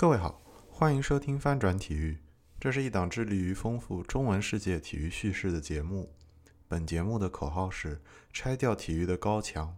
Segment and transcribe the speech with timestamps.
[0.00, 0.40] 各位好，
[0.70, 2.16] 欢迎收听翻转体育，
[2.58, 6.10] 这是一档致力于丰富中文世界体育叙事的节目。
[6.66, 8.00] 本节目的口号是
[8.32, 9.76] “拆掉体育的高墙”。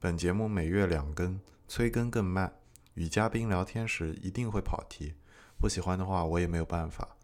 [0.00, 1.38] 本节目每月两更，
[1.68, 2.54] 催更更慢，
[2.94, 5.12] 与嘉宾聊天时一定会跑题，
[5.60, 7.18] 不喜欢的话我也没有办法。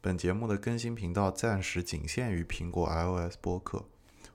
[0.00, 3.88] 本节目的更新频道暂时仅限于苹果 iOS 播客，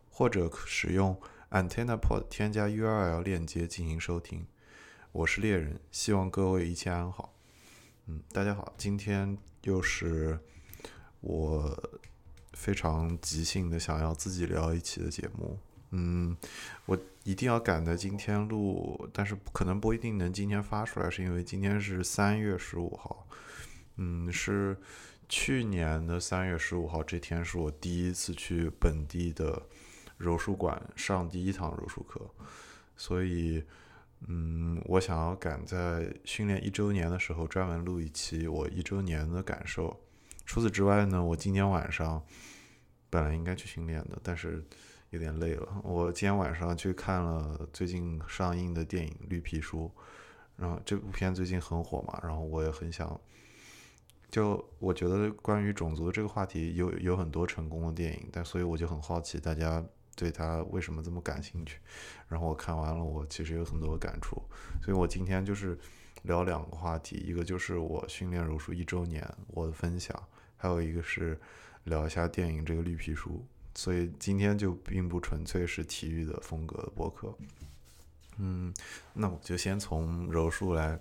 [0.09, 4.47] 或者使用 AntennaPod 添加 URL 链接进行收听。
[5.11, 7.33] 我是猎人，希望各位一切安好。
[8.05, 10.37] 嗯，大家好，今天又是
[11.21, 11.75] 我
[12.53, 15.59] 非常即兴的想要自己聊一期的节目。
[15.89, 16.37] 嗯，
[16.85, 23.27] 我一定要赶在今天录，但是可能不一定能今天发出来，是因为今天是三月十五号。
[23.95, 24.77] 嗯，是
[25.27, 29.59] 去年的三月十五号这天是我第一次去本地的
[30.17, 32.29] 柔术馆上第一堂柔术课，
[32.95, 33.63] 所以。
[34.27, 39.97] 嗯，我想要赶在训练一周年的时候专门录一期我一周年的感受。
[40.45, 42.21] 除此之外呢，我今天晚上
[43.09, 44.63] 本来应该去训练的，但是
[45.11, 45.81] 有点累了。
[45.83, 49.89] 我今天晚上去看了最近上映的电影《绿皮书》，
[50.57, 53.19] 然后这部片最近很火嘛，然后我也很想，
[54.29, 59.83] 就我觉得关于种族这个话题有有很多成功的电影，但所以我就很好奇大家。
[60.19, 61.77] 对他为什么这么感兴趣？
[62.27, 64.35] 然后我看完了，我其实有很多感触，
[64.83, 65.79] 所以我今天就是
[66.23, 70.21] 聊两个话题，一个就是我训练柔术一周年我的分享，
[70.57, 71.39] 还有一个是
[71.85, 73.45] 聊一下电影这个绿皮书。
[73.75, 77.33] 所以今天就并不纯粹是体育的风格的博客。
[78.35, 78.73] 嗯，
[79.13, 80.99] 那我就先从柔术来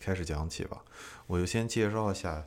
[0.00, 0.82] 开始讲起吧。
[1.28, 2.44] 我就先介绍一下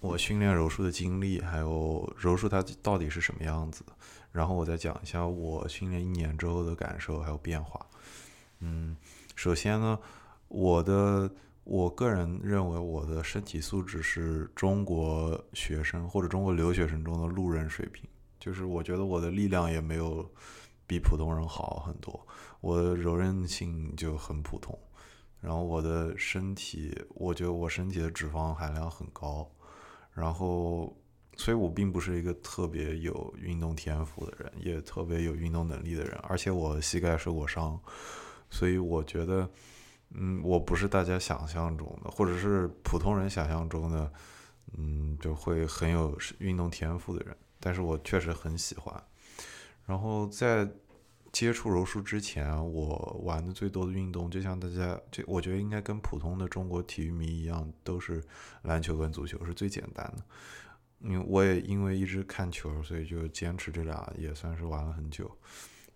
[0.00, 3.84] 我训练柔术的经历，还有柔术它到底是什么样子。
[4.36, 7.80] 然后我再讲一下我训练一年之后的感受还有变化。
[8.60, 8.94] 嗯，
[9.34, 9.98] 首先呢，
[10.48, 11.30] 我的
[11.64, 18.06] 我个人认为我的身体素质是中国学生或者中国留学生中的路人水平，
[18.38, 20.30] 就是我觉得我的力量也没有
[20.86, 22.26] 比普通人好很多，
[22.60, 24.78] 我的柔韧性就很普通，
[25.40, 29.50] 然后我的身体，我觉得我身体的脂肪含量很高，
[30.12, 30.94] 然后。
[31.36, 37.78] 所以我并不是一个特别有运动天赋的人，也特别有运动能力的人，而且我膝盖受过伤，
[38.50, 39.48] 所以我觉得，
[40.10, 44.10] 嗯，我不是大家想象中的，或者是普通人想象中的，
[44.78, 47.36] 嗯，就会很有运动天赋的人。
[47.60, 49.02] 但是我确实很喜欢。
[49.84, 50.68] 然后在
[51.32, 58.22] 接触柔术之前，我玩的最多的运动，就像大家，就我觉得应该跟普通的中国体育迷一样，都是
[58.62, 60.24] 篮球跟足球，是最简单的。
[61.08, 65.30] 因为我也因为一直看球，所以就坚持这俩，也算是玩了很久。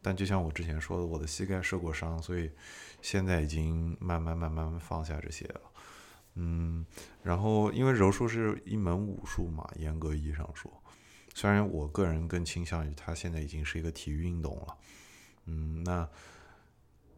[0.01, 2.51] 但就像我之前说的，我的膝盖受过伤，所以
[3.03, 5.61] 现在已经慢慢慢慢放下这些了。
[6.37, 6.87] 嗯，
[7.23, 10.73] 然后因为柔术是一门武术嘛，严格意义上说，
[11.35, 14.77] 虽然我个人更倾向于它现在已经是一个体育运动了。
[15.47, 16.09] 嗯，那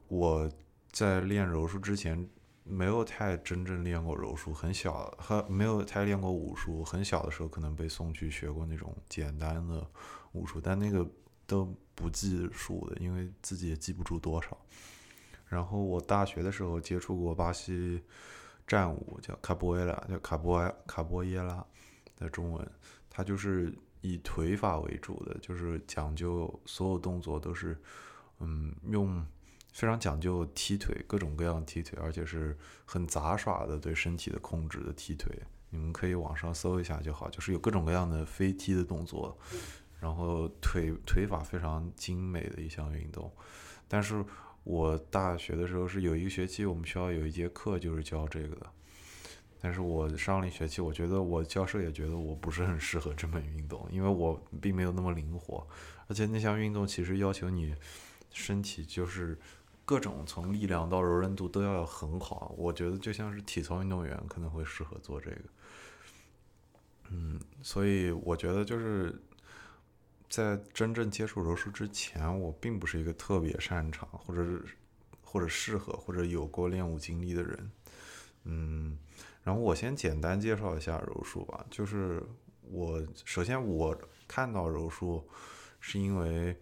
[0.09, 0.51] 我
[0.91, 2.29] 在练柔术之前。
[2.73, 6.83] 没有太真正练过柔术，很小和没有太练过武术。
[6.83, 9.87] 很小的时候可能被送去学过那种简单的
[10.33, 11.07] 武术，但那个
[11.47, 14.57] 都不计数的，因为自己也记不住多少。
[15.47, 18.03] 然后我大学的时候接触过巴西
[18.67, 21.63] 战舞，叫卡波耶拉，叫卡波卡波耶拉
[22.17, 22.71] 的中文，
[23.11, 27.79] 它就是以腿法为主的，就是讲究所有动作都是
[28.41, 29.23] 嗯用。
[29.73, 35.35] 非常讲究踢腿，各种各样踢腿，而且是很杂耍的对身体的控制的踢腿。
[35.71, 39.39] 你们可以网上搜一下就好，就是有各种各样的飞踢的动作，
[39.99, 43.33] 然后腿腿法非常精美的一项运动。
[43.89, 44.23] 但是
[44.65, 48.67] 我大学的时候是有一个学期，我们学校有一节课就是教这个的。
[49.63, 55.67] 但是我上了一学期，我觉得我教授也觉得我不是很适合这门运动，因为我并没有那么灵活，
[56.09, 57.75] 而且那项运动其实要求你
[58.31, 59.39] 身体就是。
[59.85, 65.41] 各种从力量到柔韧度都要很好，我觉得就像是体操运动员可能会适合做这个。
[67.11, 69.21] 嗯，所以我觉得就是
[70.29, 74.63] 在真正接触柔术之前，我并不是一个特别擅长，或者
[75.23, 77.71] 或者适合或者有过练武经历的人。
[78.45, 78.99] 嗯，
[79.43, 82.23] 然后我先简单介绍一下柔术吧，就是
[82.63, 83.97] 我首先我
[84.29, 85.29] 看到柔术
[85.81, 86.57] 是因为。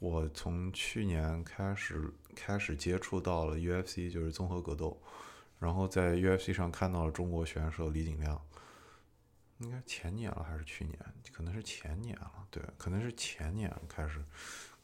[0.00, 5.00] 我从去年开始开始接触到了 UFC，就是综合格斗，
[5.58, 8.40] 然后在 UFC 上看到了中国选手李景亮，
[9.58, 10.98] 应该前年了还是去年？
[11.32, 14.24] 可能是前年了，对，可能是前年开始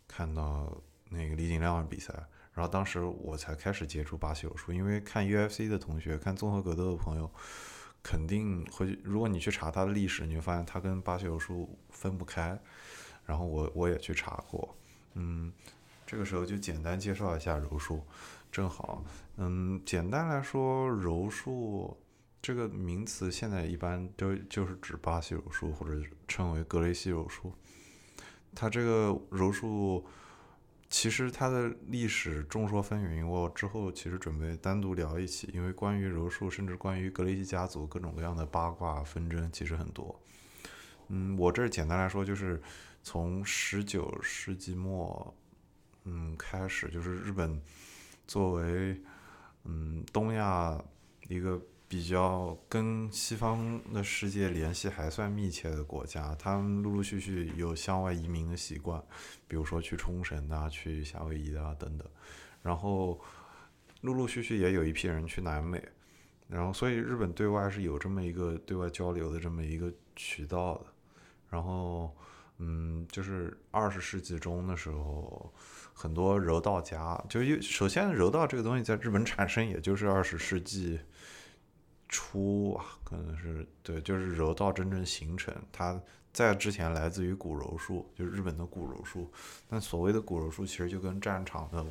[0.09, 2.15] 看到那个李景亮的比赛，
[2.53, 7.31] 然后当时我才开始接触巴西柔术，因为看 UFC 的同学，看综合格斗的朋友，
[8.03, 12.59] 肯定会，如果你去查它的历史，你会发现它跟巴西柔术分不开。
[13.27, 14.77] 然后我我也去查过，
[15.15, 15.53] 嗯，
[16.11, 18.03] 这个时候就简单介绍一下柔术，
[18.51, 19.05] 正好，
[19.37, 21.97] 嗯，简单来说，柔术
[22.43, 27.53] 这个名词现在一般都就是指巴西柔术或者称为格雷西柔术。
[28.57, 30.05] 它这个柔术
[30.89, 40.21] 其实它的历史众说纷纭，我之后其实准备单独聊一期，因为关于柔术，甚至关于格雷西家族各种各样的八卦纷争其实很多。
[41.07, 42.61] 嗯，我这儿简单来说就是
[43.01, 45.33] 从十九世纪末，
[46.05, 47.61] 嗯开始，就是日本
[48.27, 49.01] 作为
[49.65, 50.83] 嗯东亚
[51.29, 51.61] 一个。
[51.91, 59.03] 比较跟西方的世界联系还算密切的国家，他们陆陆续续有向外移民的习惯，
[59.49, 62.09] 比如说去冲绳啊、去夏威夷啊等等，
[62.63, 63.21] 然后
[64.03, 65.83] 陆陆续续也有一批人去南美，
[66.47, 70.87] 然后所以日本对外是有这么一个对外交流的这么一个渠道的，
[71.49, 72.17] 然后
[72.61, 75.53] 嗯，就是二十世纪中的时候，
[75.93, 81.01] 很多柔道家，就首先柔道这个东西在日本产生，也就是二十世纪。
[82.13, 86.03] 初啊，可能是对，就是柔道真正形成，它
[86.33, 89.31] 在之前来自于古柔术，就是日本的古柔术。
[89.69, 91.87] 但所谓的古柔术，其实就跟战场的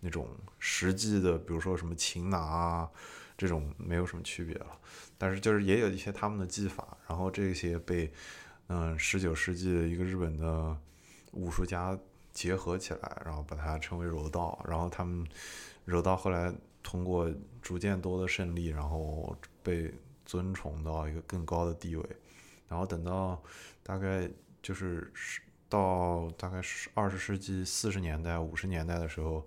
[0.00, 0.28] 那种
[0.58, 2.90] 实际的，比如说什么擒拿啊
[3.34, 4.78] 这种没有什么区别了。
[5.16, 8.12] 但是就是也有一些他们的技法，然后这些被
[8.68, 10.76] 嗯十九世纪的一个日本的
[11.32, 11.98] 武术家
[12.32, 14.64] 结合起来，然后把它称为柔道。
[14.66, 15.26] 然后他们
[15.84, 17.30] 柔道后来通过
[17.60, 19.92] 逐渐多的胜利，然后被
[20.24, 22.04] 尊崇到一个更高的地位，
[22.68, 23.42] 然后等到
[23.82, 24.28] 大概
[24.62, 25.12] 就是
[25.68, 29.46] 到大概是二十世纪四十年代、五十年代的时候，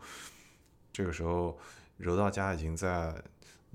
[0.93, 1.57] 这个时候
[1.97, 3.15] 柔道家已经在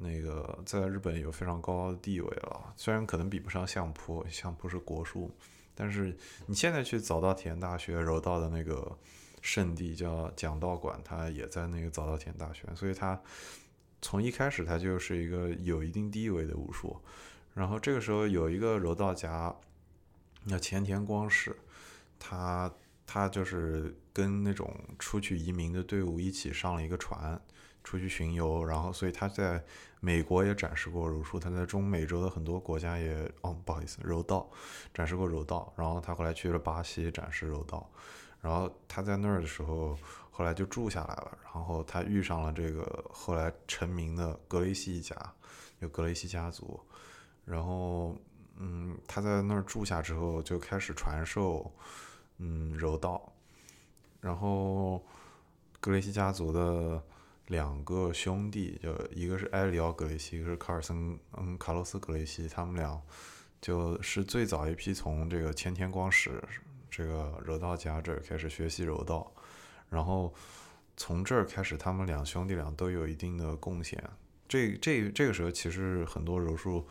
[0.01, 2.73] 那个在日本有非常高的地位了。
[2.77, 5.31] 虽然可能比不上相扑，相扑是国术，
[5.75, 6.17] 但是
[6.47, 8.99] 你现在去早稻田大学柔道的那个
[9.41, 13.21] 圣地叫讲道馆，它也在那个早稻田大学，所以它。
[14.03, 16.99] 从一开始，它就是一个有一定地位的武术。
[17.53, 19.55] 然后这个时候有一个柔道家，
[20.45, 21.55] 那前田光史，
[22.19, 22.73] 他
[23.07, 27.39] 他就是跟那种出去移民的队伍一起上了一个船，
[27.85, 28.65] 出去巡游。
[28.65, 29.63] 然后，所以他在
[30.01, 34.49] 美国也展示过柔术，他在中美洲的很多国家也，哦，不好意思，柔道
[34.93, 35.73] 展示过柔道。
[35.77, 37.91] 然后他后来去了巴西展示柔道。
[38.41, 39.97] 然后他在那儿的时候。
[40.33, 45.15] 后来就住下来了，然后他遇上了这个后来成名的格雷西一家，
[45.79, 46.81] 就格雷西家族。
[47.45, 48.17] 然后，
[48.57, 51.71] 嗯，他在那儿住下之后，就开始传授，
[52.39, 53.31] 嗯，柔道。
[54.19, 55.05] 然后，
[55.79, 57.03] 格雷西家族的
[57.51, 63.03] 两个兄弟，就一个是埃里奥·格雷西，一个是卡尔森，嗯，卡洛斯·格雷西，他们俩
[63.61, 66.41] 就是最早一批从这个千天光史
[66.89, 69.33] 这个柔道家这儿开始学习柔道。
[69.89, 70.33] 然后
[70.97, 74.01] 从这儿开始，他们两兄弟俩都有一定的贡献。
[74.47, 76.87] 这这这个时候，其实很多柔术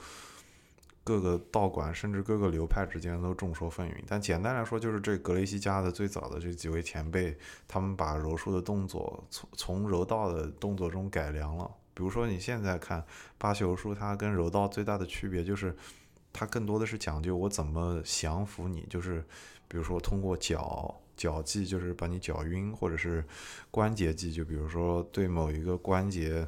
[1.10, 3.96] 各个道馆，甚至各个流派之间都众说纷纭。
[4.08, 7.36] 但简单来说，就是这格雷西家的最早的这几位前辈，
[7.68, 11.70] 他们把柔术的动作从从柔道的动作中改良了。
[11.96, 13.04] 比如说你现在看
[13.40, 15.75] 巴西柔术，它跟柔道最大的区别就是，
[16.32, 19.25] 它更多的是讲究我怎么降服你，就是
[19.68, 20.96] 比如说通过脚。
[21.18, 23.22] 脚技就是把你脚晕，或者是
[23.70, 26.48] 关节技，就比如说对某一个关节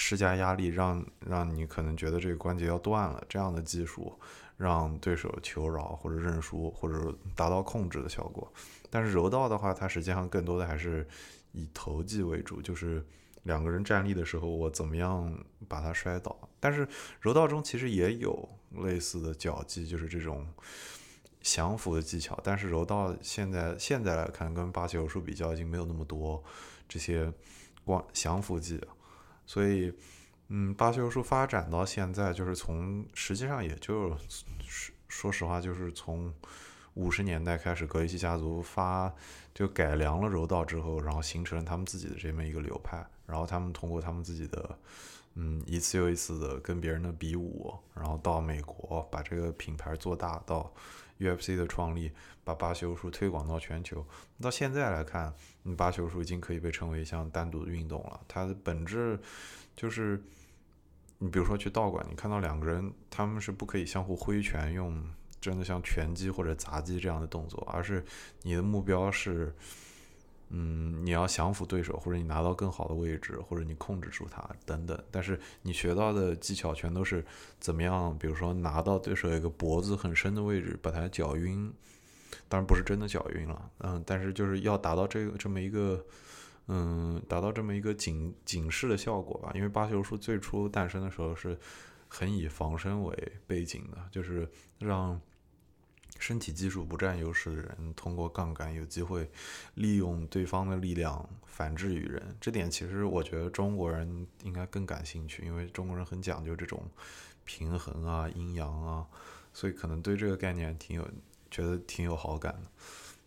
[0.00, 4.16] 施加压力，让让你可能觉得这个关节要断了，这样的技术
[4.56, 8.52] 让对手求饶或者认输，或者达到控制的效果。
[8.88, 11.04] 但是柔道的话，它实际上更多的还是
[11.50, 13.04] 以投技为主，就是
[13.42, 15.36] 两个人站立的时候，我怎么样
[15.66, 16.38] 把他摔倒。
[16.60, 16.86] 但是
[17.20, 18.48] 柔道中其实也有
[18.84, 20.46] 类似的脚技，就是这种。
[21.40, 26.42] 降服的技巧，但是柔道现在现在来看，跟巴西柔术比较，已经没有那么多
[26.88, 27.32] 这些
[27.84, 28.78] 光降服技，
[29.48, 29.90] 所以，
[30.48, 36.30] 嗯，巴西柔术发展到现在，就是从实际上也就是说实话，就是从
[36.92, 39.10] 五十年代开始，格雷西家族发
[39.54, 44.78] 就改良了柔道之后，然后形成了他们自己的这么一个流派，然后他们通过他们自己的，
[45.36, 50.70] 嗯，一次又一次的跟别人的比武，然后到美国把这个品牌做大到。
[51.20, 52.12] UFC 的创立
[52.44, 54.06] 把巴西柔术推广到全球，
[54.40, 55.34] 到现在来看，
[55.74, 58.20] 八球术已经可以被称为一项单独的运动了。
[58.28, 59.18] 它的本质
[59.76, 60.22] 就是，
[61.18, 65.02] 你比如说去道馆，你看到两个人，他们是不可以相互挥拳，用
[65.40, 68.04] 真的像拳击或者砸击这样的动作，而是
[68.42, 69.54] 你的目标是
[70.50, 74.98] 嗯，你要降服对手，或者你拿到更好的位置，或者你控制住他等等。
[75.10, 77.24] 但是你学到的技巧全都是
[77.60, 81.72] 怎么样，比如说拿到对手一个脖子很深的位置，把他搅晕。
[82.48, 86.04] 当然不是真的搅晕了，嗯，但是就是要达到这个这么一个，
[86.66, 89.52] 嗯，达到这么一个警警示的效果吧。
[89.54, 91.58] 因为巴西柔术最初诞生的时候是
[92.08, 95.20] 很以防身为背景的，就是让。
[96.20, 99.30] 身体技术不占优势的人，通过杠杆有机会
[99.74, 102.36] 利用对方的力量反制于人。
[102.40, 106.82] 这点其实我觉得中国人应该更感兴趣，因为中国人很讲究这种
[107.44, 109.06] 平衡啊、阴阳啊，
[109.52, 111.08] 所以可能对这个概念挺有
[111.50, 112.60] 觉得挺有好感的。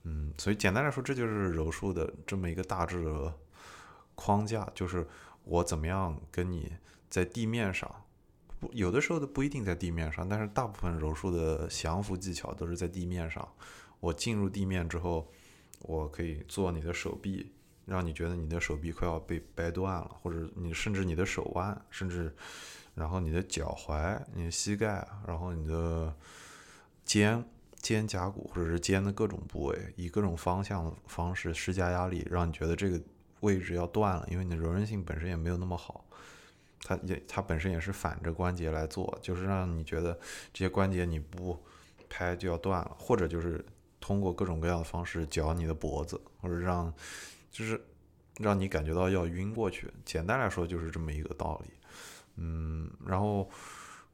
[0.03, 3.33] 嗯，所以简单来说，这就是柔术的这么一个大致的
[4.15, 5.07] 框架，就是
[5.43, 6.73] 我怎么样跟你
[7.09, 7.89] 在地面上。
[8.59, 13.47] 不有的时候都不一定在地面上，但是大部分柔术的降服技巧都是在地面上。
[13.99, 15.31] 我进入地面之后，
[15.79, 17.51] 我可以做你的手臂，
[17.85, 22.35] 让你觉得你的手臂快要被掰断了，或者你甚至你的手腕，甚至
[22.93, 26.15] 然后你的脚踝、你的膝盖，然后你的
[27.03, 27.43] 肩、
[27.81, 33.01] 肩胛骨或者是肩的各种部位，以各种方向的方式施加压力，让你觉得这个
[33.39, 36.05] 位置要断了，因为你的柔韧性本身也没有那么好。
[36.83, 40.19] 它也，它本身也是反着关节来做，就是让你觉得
[40.51, 41.59] 这些关节你不
[42.09, 43.63] 拍就要断了，或者就是
[43.99, 46.91] 通过各种各样的方式绞你的脖子，或者让
[47.51, 47.79] 就是
[48.39, 49.91] 让你感觉到要晕过去。
[50.03, 51.71] 简单来说就是这么一个道理。
[52.37, 53.47] 嗯，然后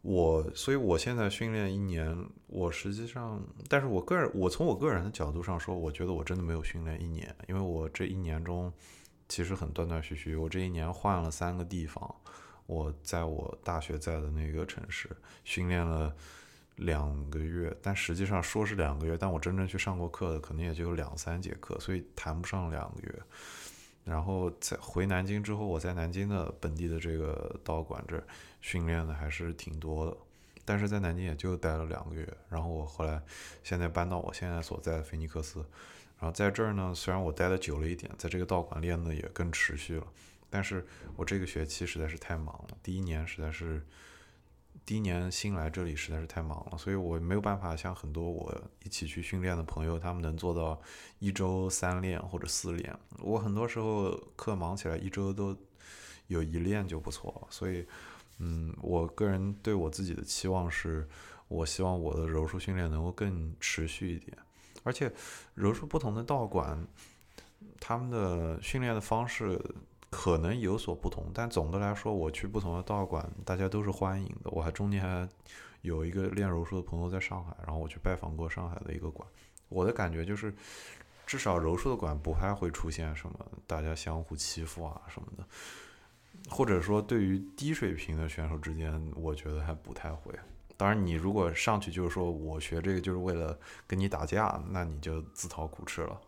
[0.08, 8.72] 我，所以我现在训练一年，我实际上，但是我个人，我从我个人的角度上说，我觉得我真的没有训练一年，因为我这一年中
[9.28, 12.16] 其实很断断续续，我这一年换了三个地方。
[12.68, 15.10] 我在我大学在的那个城市
[15.44, 16.16] 训练了
[16.78, 23.14] 两个月，但实际上说是两个月，但我真正去上过课的可能也就两三节课，所以谈不上两个月。
[24.06, 28.24] 然后在回南京之后，我在南京的本地的这个道馆这儿
[28.62, 30.18] 训练的还是挺多的，
[30.66, 32.28] 但是在南京也就待了两个月。
[32.50, 33.22] 然后我后来
[33.64, 35.60] 现在搬到我现在所在的菲尼克斯，
[36.20, 40.08] 然后在这儿呢，虽然我待的久了一点，在这个道馆练的也更持续了。
[40.50, 40.86] 但是
[41.18, 43.86] 我这个学期实在是太忙了，第一年实在是，
[44.86, 50.80] 第一年新来这里实在是太忙了，所以我没有办法像很多我一起去训练的朋友，他们能做到
[51.20, 52.98] 一周三练或者四练。
[53.20, 55.54] 我很多时候课忙起来，一周都
[56.28, 57.48] 有一练就不错了。
[57.50, 57.86] 所以，
[58.40, 61.08] 嗯，我个人对我自己的期望是，
[61.48, 64.38] 我希望我的柔术训练能够更持续一点，
[64.84, 65.12] 而且
[65.54, 66.88] 柔术不同的道馆，
[67.80, 69.60] 他们的训练的方式。
[70.10, 74.50] 可能有所不同，但总的来说，我去不同的道馆，大家都是欢迎的。
[74.52, 75.28] 我还中间还
[75.82, 79.28] 有一个练柔术的朋友在上海，然后我去拜访过上海的一个馆。
[79.68, 80.56] 我的感觉就是，
[81.26, 85.44] 至少柔术的馆不太会出现什么大家相互欺负啊什么的，
[86.50, 90.34] 或者说对于低水平的选手之间，我觉得还不太会。
[90.76, 96.20] 当然，你如果上去就是说我学这个就是为了跟你打架，那你就自讨苦吃了，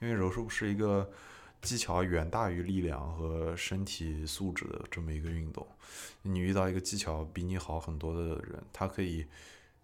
[0.00, 1.10] 因为柔术是一个。
[1.62, 5.66] 技巧远大于力量和身体素质的这么一个运动，
[6.22, 9.26] 你遇到一个技巧比你好很多的人，他可以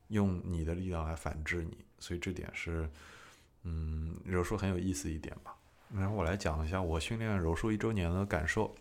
[0.08, 2.88] 用你的力量来反制你，所以这点是，
[3.64, 5.54] 嗯，柔术很有意思一点吧。
[5.94, 8.74] 然后我来讲一下我训练柔术一周年的感受，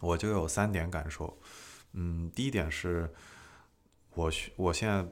[0.00, 1.38] 我就有三点感受。
[1.92, 3.12] 嗯，第一点是，
[4.14, 5.06] 我我现在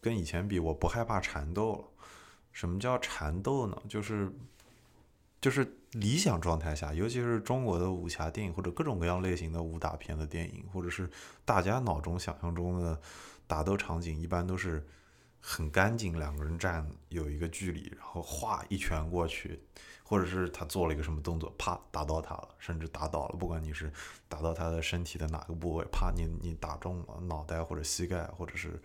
[0.00, 1.84] 跟以前比，我不害怕缠斗了。
[2.52, 3.82] 什么叫缠斗呢？
[3.88, 4.32] 就是。
[5.40, 11.08] 就是理想状态下，尤其是中国的武侠电影或者各种各样类型的武打片的电影，或者是
[11.46, 13.00] 大家脑中想象中的
[13.46, 14.86] 打斗场景，一般都是
[15.40, 19.58] 很干净，两个人站有一个距离，然后哗一拳过去，
[20.10, 23.36] 或者是他做了一个什么动作，啪打到他了，甚至打倒了。
[23.36, 23.92] 不管你是
[24.28, 28.82] 打到他的身体的哪个部位，啪你你打中了脑袋或者膝盖或者是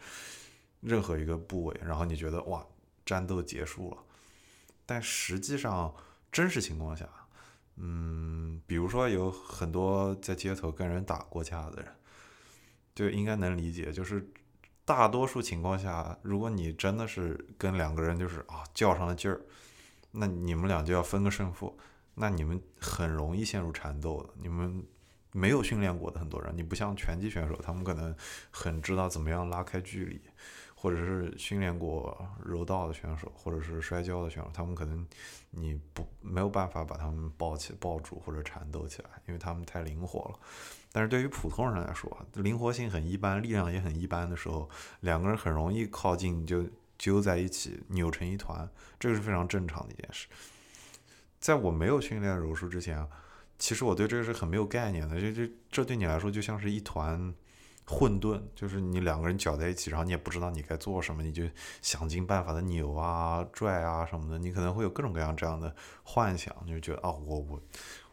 [0.82, 2.63] 任何一个部位，然后你觉得哇
[3.03, 3.98] 战斗结束了，
[4.86, 5.91] 但实际上。
[6.32, 7.08] 真实情况下，
[7.77, 11.89] 嗯，比如说有很多在街头跟人打过架的人，
[12.94, 14.29] 就应该能理解，就是
[14.84, 19.39] 大多数情况下，如果你真的是跟两个人就是啊较上了劲儿，
[20.15, 21.77] 那你们俩就要分个胜负，
[22.13, 24.29] 那你们很容易陷入缠斗的。
[24.41, 24.84] 你们
[25.31, 28.15] 没有训练过的很多人，你不像拳击选手，他们可能
[28.51, 30.22] 很知道怎么样拉开距离。
[30.77, 35.07] 或者是训练过柔道的选手，或者是摔跤的选手，他们可能
[35.50, 40.39] 你不没有办法把他们抱起、抱住或者缠斗起来，因为他们太灵活了。
[40.91, 44.69] 但是对于普通人来说，灵活性很一般，力量也很一般的时候，
[45.00, 46.63] 两个人很容易靠近就
[46.98, 50.28] 揪在一起，扭成一团，这个是非常正常的一件事。
[51.40, 53.08] 在我没有训练柔术之前啊，
[53.60, 55.20] 其实我对这个是很没有概念的。
[55.20, 57.34] 这这这对你来说就像是一团
[57.86, 61.44] 混沌，就是你两个人搅在一起，然后你也不知道你该做什么，你就
[61.84, 67.62] 想尽办法的扭啊、拽啊什么的，你可能会有各种各样这样的幻想，就觉得啊，我我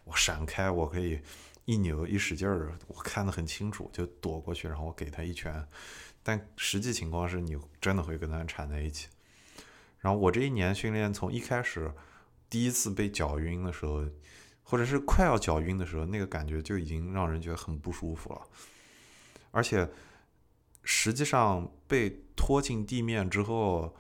[0.05, 1.19] 我闪开，我可以
[1.65, 5.67] 一扭一使劲儿，我看得很清楚，就躲过去，然后我给他一拳。
[6.23, 9.09] 但实际情况是你真的会跟他缠在一起。
[9.99, 11.93] 然后我这一年训练，从一开始
[12.51, 14.05] 第一次被搅晕的时候，
[14.63, 18.43] 或者是快要搅晕的时候，那个感觉就已经让人觉得很不舒服了。
[19.51, 19.89] 而且
[20.83, 23.95] 实际上被拖进地面之后，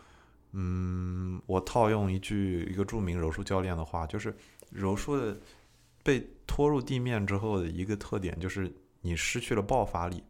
[0.52, 4.35] 嗯，我套用一句一个著名柔术教练的话，就是
[4.71, 5.41] 柔术的
[6.02, 10.25] 被拖入地面之后的一个特点，就是你失去了爆发力。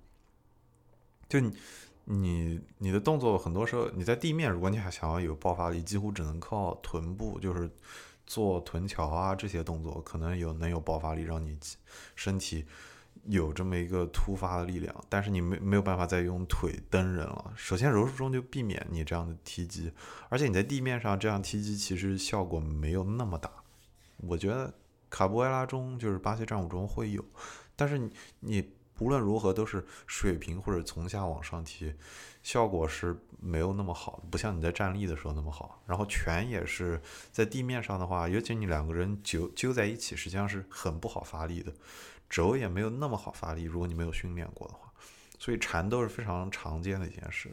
[1.41, 1.41] 就
[2.05, 2.61] 你。
[2.79, 7.71] 你的动作很多时候你在地面，如果你还想要有爆发力，几乎只能靠臀部，就是
[8.27, 11.57] 做臀桥啊这些动作，可能有能有爆发力，让你
[12.17, 12.67] 身体
[13.27, 14.93] 有这么一个突发的力量。
[15.09, 17.53] 但是你没没有办法再用腿蹬人了。
[17.55, 19.93] 首先柔术中就避免你这样的踢击，
[20.29, 23.49] 而且你在地面上这样踢击其实效果没有那么大。
[24.17, 24.75] 我觉得
[25.09, 27.25] 卡布埃拉中就是巴西战舞中会有，
[27.77, 28.11] 但是
[28.41, 28.73] 你。
[29.03, 31.93] 无论如何都是水平或者从下往上提，
[32.43, 35.83] 效果是没有那么好，不像你在站立的时候那么好。
[35.87, 37.01] 然后拳也是
[37.33, 41.73] 在地面上的话，尤其你两个人揪揪在一起，实际上是很不好发力的，
[42.31, 43.65] 肘也没有那么好发力。
[43.65, 44.93] 如果你没有训练过的话，
[45.41, 47.51] 所以缠斗是非常常见的一件事。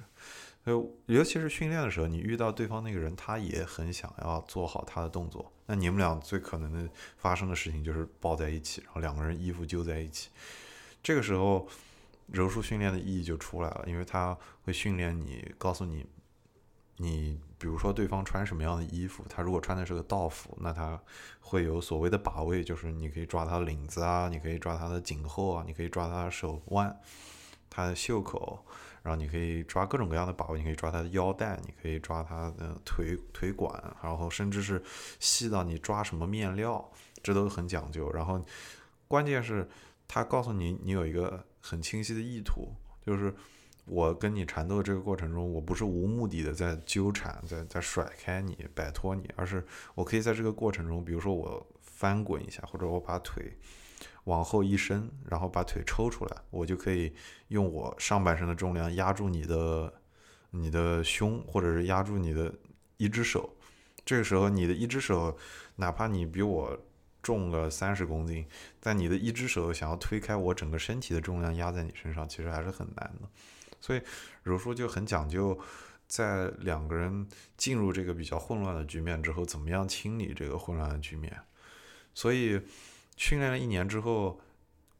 [0.66, 6.88] 就尤其是训练的时候，你遇到对方那个人，他也很想要做好他的动作，那你们俩最可能的
[7.18, 10.30] 发生的事情就是抱在一起，然后两个人衣服揪在一起。
[11.02, 11.68] 这个时候，
[12.28, 16.06] 柔术训练的意义就出来了，因为它会训练你，告诉你，
[16.98, 21.02] 你比如说对方穿什么样的衣服，他如果穿的是个道服，那他
[21.40, 26.96] 会有所谓的把位，就是你可以抓他的领子啊，你可以抓他的颈后啊，你可以抓他的手腕、
[27.70, 28.64] 他的袖口，
[29.02, 34.84] 然后你可以抓各种各样的把位，你可以抓他的腰带，你可以抓他的腿腿管，然后甚至是
[35.20, 36.92] 细到你抓什么面料，
[37.24, 38.12] 这都很讲究。
[38.12, 38.40] 然后
[39.08, 39.68] 关键是。
[40.12, 42.74] 他告诉你，你有一个很清晰的意图，
[43.06, 43.32] 就是
[43.86, 53.56] 我跟你缠斗的这个过程中，我不是无目的的在纠缠，在在甩开你、摆脱你，而是我可以在这个过程中，比如说我翻滚一下，或者我把腿
[54.24, 57.14] 往后一伸，然后把腿抽出来，我就可以
[57.50, 59.94] 用我上半身的重量压住你的
[60.50, 62.52] 你的胸，或者是压住你的
[62.98, 63.56] 一只手。
[64.04, 65.38] 这个时候，你的一只手，
[65.76, 66.80] 哪怕你比我。
[67.22, 68.46] 重个三十公斤，
[68.80, 73.28] 在你的一只手想要推开我整个身体的重量压在你身上，其实还是很难的。
[73.82, 74.02] 所以
[74.44, 75.60] 柔术就很讲究，
[76.08, 77.28] 在两个人
[77.58, 81.38] 进入这个比较混乱的局面之后，怎么样清理这个混乱的局面。
[82.14, 82.62] 所以
[83.16, 84.40] 训练了一年之后，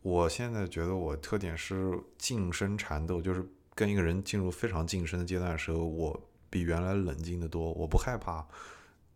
[0.02, 8.46] 我现在觉得我特点是近身缠斗，就是跟一个人进入非常近身的阶段的时候，我比原来冷静的多，我不害怕。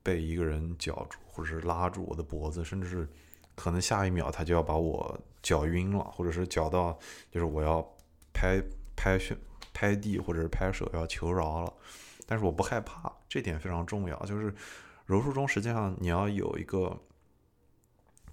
[0.03, 3.07] 被一个人绞住，或者是拉住我的脖子，甚至是
[3.55, 6.99] 可能下一秒他就要把我绞晕了，或者是绞到
[7.31, 7.81] 就是我要
[8.33, 8.61] 拍
[8.97, 9.35] 拍胸
[9.73, 11.73] 拍地，或者是拍手要求饶了。
[12.27, 14.19] 但是我不害怕，这点非常重要。
[14.25, 14.53] 就是
[15.05, 16.99] 柔术中实际上你要有一个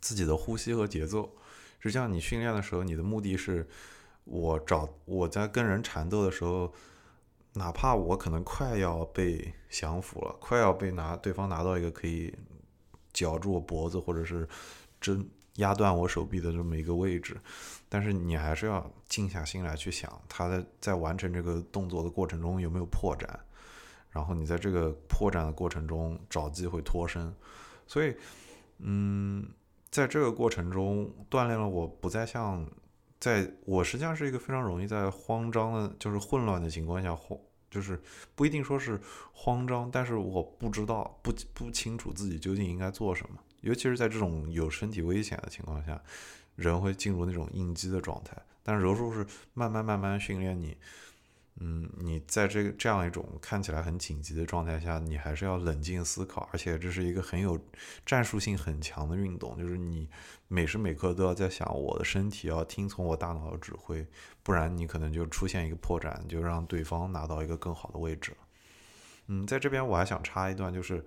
[0.00, 1.32] 自己的呼吸和节奏。
[1.78, 3.68] 实际上你训练的时候，你的目的是
[4.24, 6.72] 我找我在跟人缠斗的时候。
[7.54, 12.32] 哪怕我可能快要被降服了，快要被拿对方拿到一个可以
[13.12, 14.48] 绞住我脖子，或者是
[15.00, 17.36] 针压断我手臂的这么一个位置，
[17.88, 23.26] 但是你还是要静下心来去想，他在在完成这个动作的过程中有没有破绽，
[24.10, 27.34] 然后你在这个破绽的过程中找机会脱身。
[27.88, 28.14] 所以，
[28.78, 29.44] 嗯，
[29.90, 32.64] 在这个过程中锻炼了我不再像。
[33.20, 37.38] 在我实际上是一个非常容易在慌张的，就是混乱的情况下慌，
[37.70, 38.00] 就是
[38.34, 38.98] 不一定说是
[39.32, 46.02] 慌张，但是我不知道不不清楚自己究竟应该做什么，尤其是在这种有身体危险的情况下，
[46.56, 48.36] 人会进入那种应激的状态。
[48.62, 50.76] 但柔术是慢慢慢慢训练你。
[51.56, 57.58] 嗯，你在这个这样一种看起来很紧急的状态下，你还是要冷静思考，而且这是一个很有
[58.06, 60.08] 战术性很强的运动，就是你
[60.48, 64.06] 每时每刻都要在想，我的身体要听从我大脑的指挥，
[64.42, 68.32] 不然你可能就出现一个破绽，就让对方拿到一个更好的位置。
[69.26, 71.04] 嗯，在这边我还想插一段，就是，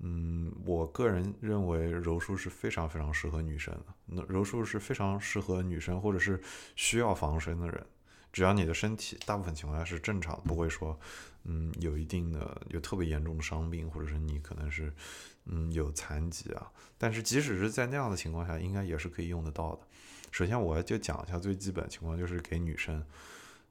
[0.00, 6.38] 嗯，我个人认为柔术是非常非常适合女生的，那柔术是非常适合女生或者是
[6.76, 7.86] 需要防身的人。
[8.32, 10.98] 只要你的身体大部分情况下是正常，不会说，
[11.44, 14.92] 嗯，有一定的有特别严重的伤病，或者是你可能是，
[15.46, 16.70] 嗯，有残疾啊。
[16.96, 19.80] 但是即使是在那样的情况下，应该也是可以用得到的。
[20.30, 23.04] 首先，我就讲一下最基本情况，就是给女生，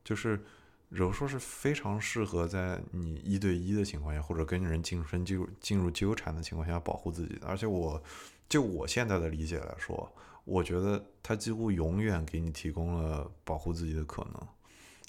[0.03, 0.43] 就是
[0.89, 7.47] 柔术是非常适合在你一对一的情况下，或者跟人近身进入进入纠缠的情况下保护自己的。
[7.47, 8.01] 而且，我
[8.49, 10.11] 就我现在的理解来说，
[10.45, 14.47] 我觉得它几乎永远给你提供了保护自己的可能。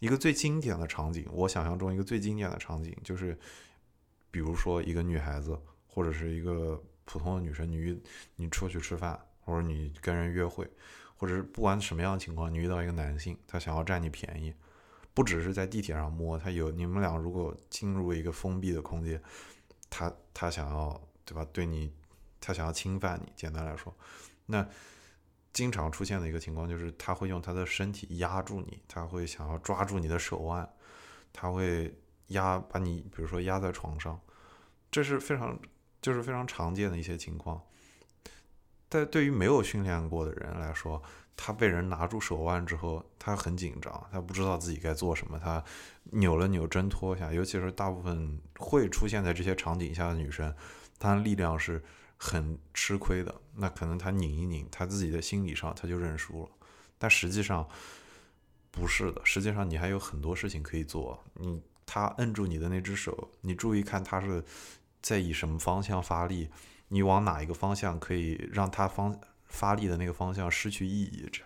[0.01, 3.39] 一个最经典的场景，我想象中一个最经典的场景就是，
[4.31, 8.01] 比如说一个女孩子，或者是一个普通的女生，你
[8.37, 10.69] 你出去吃饭，或者你跟人约会。
[11.17, 14.55] 或者是不管什么样的情况，你遇到一个男性，他想要占你便宜，
[15.13, 19.23] 不只是在地铁上摸，他有你们俩如果进入一个封闭的空间，
[19.91, 21.47] 他他想要对吧？
[21.53, 21.93] 对你，
[22.41, 23.31] 他想要侵犯你。
[23.37, 23.95] 简单来说，
[24.47, 24.67] 那
[25.53, 30.69] 经常出现的一个情况就是他会用他的身体压住你，他会想要抓住你的手腕，
[31.33, 31.95] 他会
[32.29, 34.21] 压把你，比如说压在床上，
[34.91, 35.59] 这是非常
[36.01, 37.61] 就是非常常见的一些情况。
[38.89, 41.01] 但对于没有训练过的人来说，
[41.37, 45.63] 他被人拿住手腕之后，他很紧张，他不知道自己该做什么，他
[46.05, 50.55] 扭了扭挣脱一下，尤其是大部分会出现在这些场景下的女生，
[50.99, 51.83] 她力量是
[52.23, 53.35] 很吃亏的。
[53.55, 56.51] 那可能他拧一拧，他自己的心理上他就认输了。
[56.99, 57.67] 但实际上
[58.71, 61.25] 不是的，实际上你还有很多事情可以做。
[61.35, 64.45] 你他摁住你的那只手，你注意看他是
[65.01, 66.51] 在以什么方向发力。
[66.89, 71.29] 你往哪一个方向可以让他方发力的那个方向失去意义？
[71.33, 71.43] 这，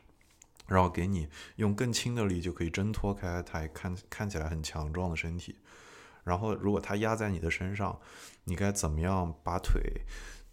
[0.66, 5.56] 然后给你用更轻的力就可以挣脱开他看看起来很强壮的身体。
[6.24, 8.00] 然后如果他压在你的身上，
[8.44, 10.00] 你该怎么样把腿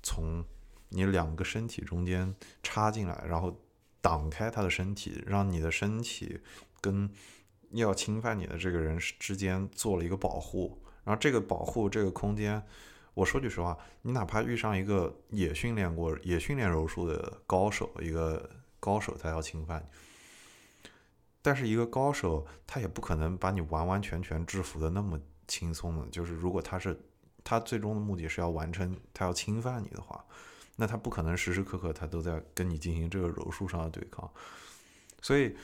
[0.03, 0.43] 从
[0.89, 3.59] 你两个身体中间插进来，然后
[4.01, 6.39] 挡开他的身体，让你的身体
[6.79, 7.09] 跟
[7.71, 10.81] 要侵犯你的这个人之间做了一个保护。
[11.03, 12.63] 然后这个保护这个空间。
[13.13, 20.89] 我说句实话，你哪怕遇上一个也训练过、也训练柔术的高手，一个高手他要侵犯你，
[21.41, 26.07] 但是一个高手他也不可能把你完完全全制服的那么轻松的。
[26.07, 26.97] 就是如果他是
[27.43, 30.25] 他最终的目的是要完成他要侵犯你的话，
[30.75, 34.30] 那他不可能时时刻刻他都在跟你进行这个柔术上的对抗，
[35.21, 35.56] 所以。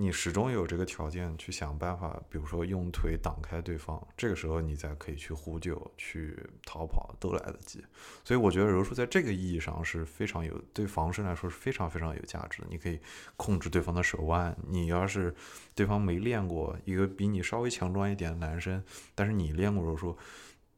[0.00, 7.84] 你始终有这个条件去想办法，比如说用腿挡开对方，这个时候你才可以去呼救、去逃跑都来得及。
[8.22, 12.68] 所以我觉得柔术在这个意义上是非常有对防身来说是非常非常有价值的。
[12.70, 13.00] 你可以
[13.36, 15.34] 控制对方的手腕，你要是
[15.74, 18.80] 对方没练过，一个比你稍微强壮一点的男生，
[19.16, 20.16] 但是你练过柔术，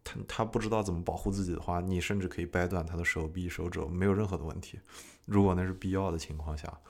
[0.04, 4.78] 他他不知道怎么保护自己的话，你甚至可以掰断他的手臂、手肘，没有任何的问题。
[5.24, 6.80] 如果那是必要的情况下，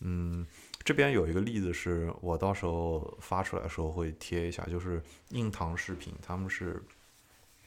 [0.00, 0.46] 嗯。
[0.82, 6.82] 这边有一个例子，是我到时候发出来的时候会贴一下，就是硬糖视频，他们是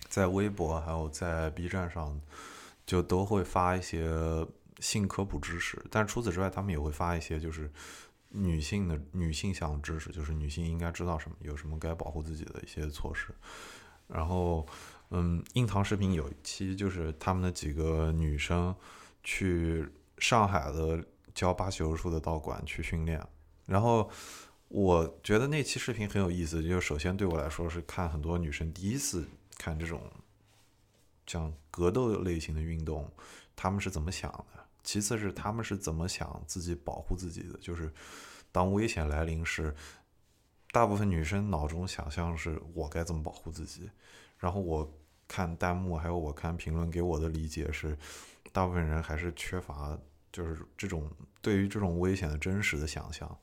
[0.09, 2.19] 在微博还有在 B 站上
[2.87, 4.09] 就都会发一些
[4.79, 7.71] 性科普知识，但除此之外，他们也会发一些就是
[8.29, 13.27] 女性的女性向知识，就是女性应该知道什么，有什么该保护自己的一些措施。
[14.07, 14.65] 然后，
[15.11, 18.75] 嗯，硬糖视频有一期就是他们的几个女生
[19.23, 19.87] 去
[20.17, 21.03] 上海的。
[21.35, 23.19] 教巴西柔术的道馆去训练，
[23.65, 24.07] 然后
[24.67, 26.61] 我觉得那期视频很有意思。
[26.61, 29.99] 就首先对我来说是看很多女生第一次看这种
[31.25, 33.11] 像格斗类型的运动，
[33.55, 34.63] 她们是怎么想的？
[34.83, 37.57] 其次是她们是怎么想自己保护自己的？
[37.59, 37.91] 就是
[38.51, 39.73] 当危险来临时，
[40.73, 43.89] 大部分女生脑中想象是我该怎么保护自己。
[44.37, 44.93] 然后我
[45.25, 47.97] 看弹幕还有我看评论给我的理解是，
[48.51, 49.97] 大部分人还是缺乏。
[50.31, 51.07] 就是这种
[51.43, 53.37] 对于这种危险的真实的想象，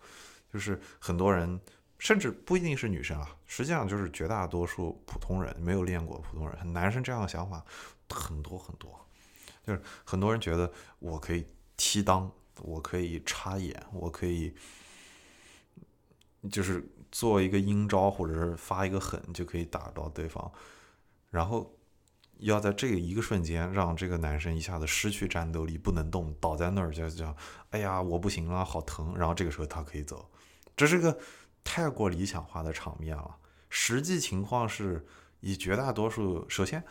[0.52, 1.60] 就是很多人
[2.00, 7.64] 甚至不一定是女生啊，实际上就是绝大多数普通人没有练过普通人，男生这样的想法
[8.08, 9.06] 很多很多，
[9.64, 12.28] 就是很多人觉得我可以踢裆，
[12.60, 14.52] 我可以插眼，我可以
[16.50, 20.50] 就是做一个阴招或者是发一个狠就可以打到对方，
[21.30, 21.74] 然后。
[22.42, 27.36] 要在这个一个瞬间让这个男生一下子失去战斗力，不能动，倒在那儿就叫
[27.68, 29.12] “哎呀，我不行了，好疼”。
[29.18, 30.30] 然后这个时候他可以走，
[30.74, 31.18] 这是个
[31.62, 33.36] 太过理想化的场面了。
[33.68, 35.06] 实际情况是
[35.40, 36.82] 以绝大多数，首先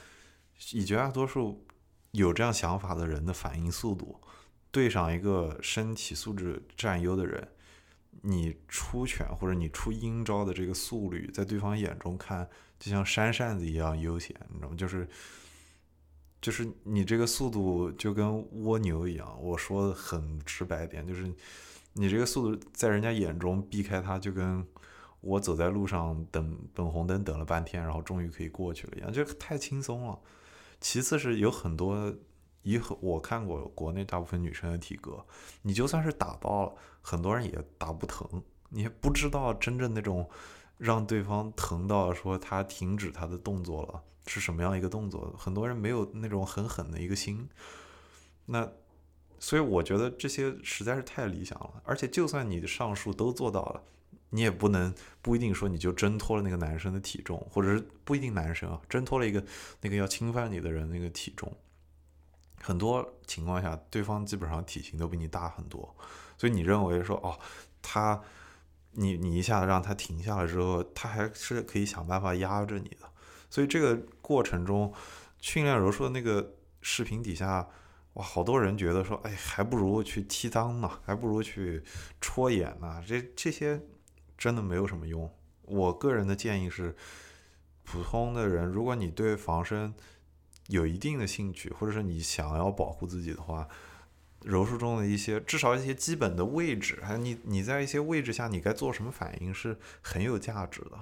[0.73, 1.65] 以绝大多数
[2.11, 4.21] 有这样想法的人的反应速度，
[4.69, 7.47] 对上一个身体素质占优的人，
[8.21, 12.47] 你出拳或者你出阴招的这个速率，在对方眼中看
[12.79, 14.75] 就像扇扇子一样悠闲，你知道吗？
[14.75, 15.07] 就是。
[16.41, 21.29] 就是你这个速度就跟蜗牛一样，我说的很直白点，就是
[21.91, 24.65] 你这个速度在人家眼中避开它，就跟
[25.19, 30.17] 我走在路上等等红灯等了半天，然后终于可以过去了一样，就太轻松了。
[30.79, 32.15] 其次是有很多，
[32.63, 35.25] 以我看过国内大部分女生的体格，
[35.61, 40.29] 你就算是打爆了，很多人也打不疼，你也不知道真正那种
[40.77, 47.47] 让对方疼到说他停止他的动作了是什么样一个动作，很多人没有那种很狠的一个心，
[48.45, 48.69] 那。
[49.41, 53.81] 所以我觉得这些实在是太理想了，而且就算你上述都做到了，
[54.31, 59.41] 你也不能不一定说你就挣脱了那个男生的体重，或者是不一定男生啊，挣脱了一个
[59.79, 61.55] 那个要侵犯你的人那个体重。
[62.61, 65.95] 很多情况下，对方基本上体型都比你大很多，
[66.37, 67.37] 所以你认为说哦，
[67.81, 68.21] 他
[68.91, 73.09] 你你一下子让他停下来之后，他还是可以想办法压着你的。
[73.49, 74.93] 所以这个过程中，
[75.39, 77.67] 训练柔术的那个视频底下。
[78.13, 81.81] 哇，好多人觉得说，哎，还不如去踢裆呢，还不如去
[82.19, 83.79] 戳眼呢，这这些
[84.35, 85.31] 真的没有什么用。
[85.61, 86.95] 我个人的建议是，
[87.83, 89.93] 普通的人，如果你对防身
[90.69, 93.67] 有一定的兴趣，或者是你想要保护自己的话，
[94.43, 100.99] 柔术中的一些至少一些基本的位置，还有你你在一些位置下你该做什么反应是很有价值的。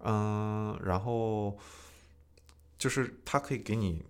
[0.00, 1.56] 嗯，然后
[2.76, 4.04] 就是它可以给你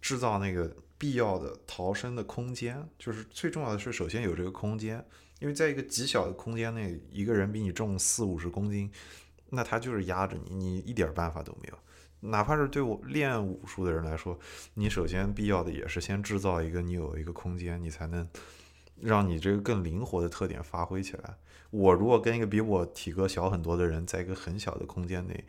[0.00, 0.76] 制造那个。
[1.02, 5.04] 必要的逃生的空间，就是最重要的是，首先有这个空间，
[5.40, 8.88] 因为在一个极小的空间内，一个人比你重四五十公斤，
[9.48, 11.78] 那他就是压着你，你一点办法都没有。
[12.24, 14.38] 哪怕是对我练武术的人来说，
[14.74, 18.28] 你首先必要的也是先制造一个你有一个空间，你才能
[19.00, 21.34] 让你这个更灵活的特点发挥起来。
[21.70, 25.44] 我如果跟一个比我体格小很多的人，在一个很小的空间内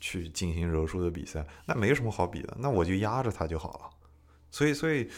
[0.00, 3.90] 去进行柔术的比赛，那没什么好比的，那我就压着他就好了。
[4.50, 5.10] 所以，所以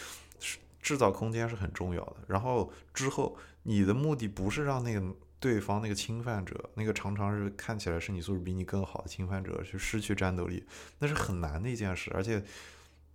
[0.81, 2.15] 制造空间是很重要的。
[2.27, 5.01] 然后之后，你的目的不是让那个
[5.41, 10.63] 对方那个侵犯者，那个常常是看起来身体素质比你更好的侵犯者去失去战斗力，
[10.99, 12.11] 那是很难的一件事。
[12.13, 12.41] 而且，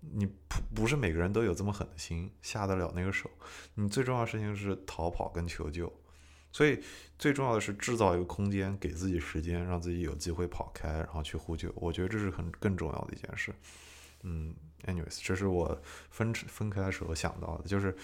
[0.01, 3.31] 你不不是每个人都有这么狠的心，下得了那个手。
[3.75, 5.91] 你最重要的事情是逃跑跟求救。
[6.51, 6.83] 所以，
[7.17, 11.73] 最重要的是制造一个空间，给自己时间，让自己有机会跑开，然后去呼救。
[11.77, 13.55] 我觉得这是很更重要的一件事。
[14.23, 14.53] 嗯。
[14.87, 15.77] anyways，这是我
[16.11, 17.97] 分分开的时候想到的，就是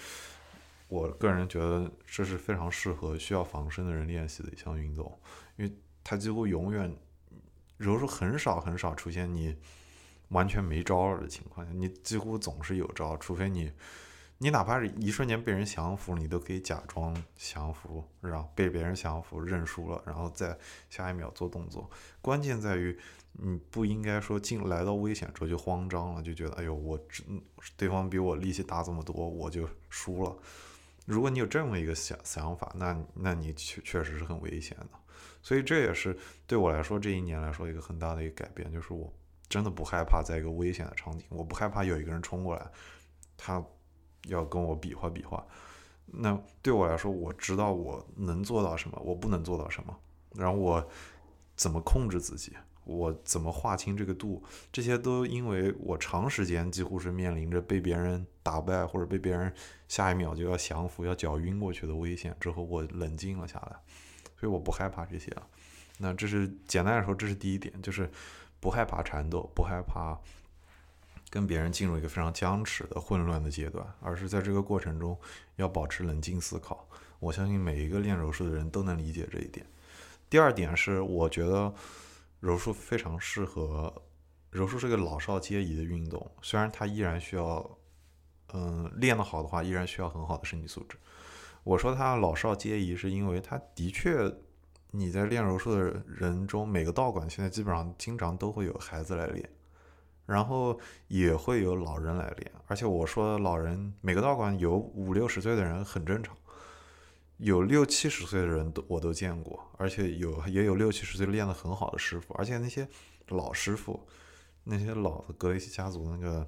[0.93, 5.19] 我个人觉得这是非常适合需要防身的人练习的一项运动，
[5.55, 6.95] 因为它几乎永远
[7.77, 9.57] 柔术很少很少出现你
[10.29, 13.71] 完全没招了的情况下，你几乎总是有招，除非你
[14.37, 20.55] 你哪怕是一瞬间被人降服，你都可以假装降服，然后被别人降服认输了，然后再
[20.91, 21.89] 下一秒做动作，
[22.21, 22.97] 关键在于。
[23.35, 27.23] 你不应该说进来到危险之后就慌张了，就觉得哎呦，我这
[27.75, 30.37] 对方比我力气大这么多，我就输了。
[31.05, 34.89] 如果你有这么一个想想法，那那你确确实是很危险的。
[35.41, 39.11] 所以这也是对我来说这一年来说一个很大的一个改变，就是我
[39.49, 42.65] 真的不害怕在一个危险的场景，我不害怕有一个人冲过来，
[43.37, 43.63] 他
[44.27, 45.45] 要跟我比划比划。
[46.05, 49.99] 那对我来说，我知道我能做到什么，我不能做到什么，
[50.35, 50.89] 然后我
[51.55, 52.55] 怎么控制自己。
[52.85, 54.43] 我怎么划清这个度？
[54.71, 59.53] 这些都因为我长时间几乎是面临着被别人打败，或者被别人
[59.87, 62.35] 下一秒就要降服、要脚晕过去的危险。
[62.39, 63.77] 之后我冷静了下来，
[64.37, 65.47] 所以我不害怕这些了。
[65.97, 68.11] 那这是简单来说，这是第一点，就是
[68.59, 70.19] 不害怕缠斗，不害怕
[71.29, 75.17] 跟别人进入一个非常僵持的混乱的阶段，而是在这个过程中
[75.55, 76.85] 要保持冷静思考。
[77.19, 79.65] 我相信每一个练柔术的人都能理解这一点。
[80.29, 81.73] 第二点是，我觉得。
[82.43, 84.03] 柔术非常适合，
[84.49, 86.29] 柔术是个老少皆宜的运动。
[86.41, 87.77] 虽然它依然需要，
[88.53, 90.97] 嗯，练得好的话，依然需要很好的身体素质。
[91.63, 94.29] 我说它老少皆宜，是因为它的确，
[94.91, 99.49] 你在练柔术的人中，每个道馆现在基本上经常都会有孩子来练，
[100.25, 100.77] 然后
[101.07, 102.51] 也会有老人来练。
[102.67, 106.35] 而且我说老人，每个道馆有五六十岁的人很正常。
[107.43, 112.87] 有六七十岁的人都我都见过，而且有也有六七十岁练得很好的师傅，而且那些
[113.27, 114.07] 老师傅，
[114.63, 116.47] 那些老的格雷西家族那个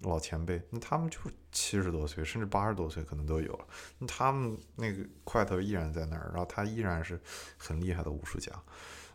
[0.00, 1.18] 老前辈，那他们就
[1.52, 3.66] 七十多岁，甚至八十多岁可能都有了，
[4.00, 7.20] 那他们那个块头依然在那儿，然后他依然是
[7.56, 8.50] 很厉害的武术家，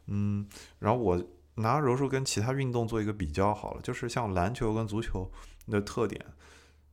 [0.05, 0.47] 嗯，
[0.79, 1.21] 然后我
[1.55, 5.29] 拿柔术跟其他运动做一个比较好了，就是像篮球跟足球
[5.67, 6.25] 的特点，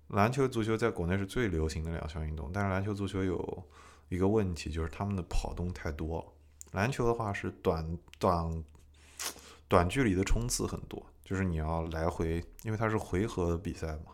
[0.09, 3.65] 篮球、足球在国内是最流行的两项运动，但是篮球、足球有。
[4.09, 6.35] 一个问题就是他们的跑动太多。
[6.73, 8.65] 篮球的话是短短
[9.69, 14.13] 短距离的冲刺很多，就是你要来回，因为它是回合的比赛嘛，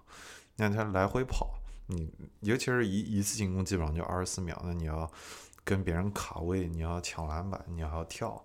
[0.56, 1.50] 那它来回跑，
[1.86, 5.10] 你尤其是一一次进攻基本上就二十四秒，那你要
[5.64, 8.44] 跟别人卡位，你要抢篮板，你要跳，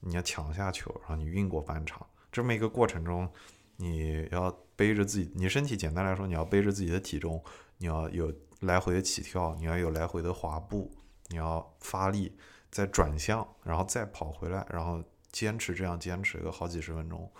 [0.00, 3.30] 你要抢下球，然后你运过半场，这么一个过程中，
[3.76, 7.42] 你要背着自己，你身体简单来说，你要背着自己的体重，
[7.78, 10.90] 你要有来回的起跳，你要有来回的滑步，
[11.28, 12.36] 你要发力，
[12.70, 17.30] 再转向，然后再跑回来，然后坚持这样坚持个好几十分钟。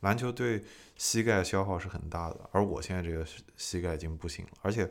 [0.00, 0.62] 篮球对
[0.96, 4.90] 膝盖消耗是很大的，而我现在这个膝盖已经不行了，而且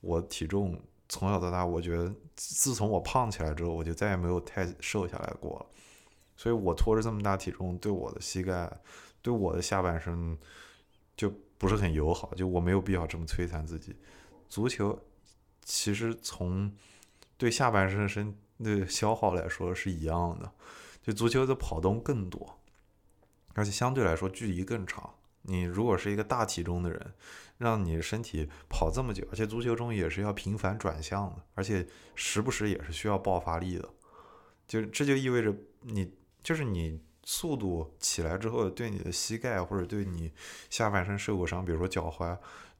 [0.00, 5.66] 我体重从小到大，我觉得自从我胖起来之后，我就再也没有太瘦下来过了。
[6.36, 8.70] 所以我拖着这么大体重，对我的膝盖，
[9.20, 10.38] 对我的下半身。
[11.16, 13.94] 就不是很友好，就我没有必要这么摧残自己。
[14.48, 14.98] 足球
[15.64, 16.72] 其实从
[17.36, 20.52] 对下半身身的消耗来说是一样的，
[21.02, 22.60] 就足球的跑动更多，
[23.54, 25.14] 而且相对来说距离更长。
[25.42, 27.14] 你如果是一个大体重的人，
[27.58, 33.88] 让你身体跑这么久，而且足球中也是要频繁转向的，而且时不时也是需要爆发力的，
[34.68, 37.00] 就这就意味着你就是你。
[37.24, 40.32] 速度起来之后，对你的膝盖或者对你
[40.68, 42.36] 下半身受过伤，比如说脚踝，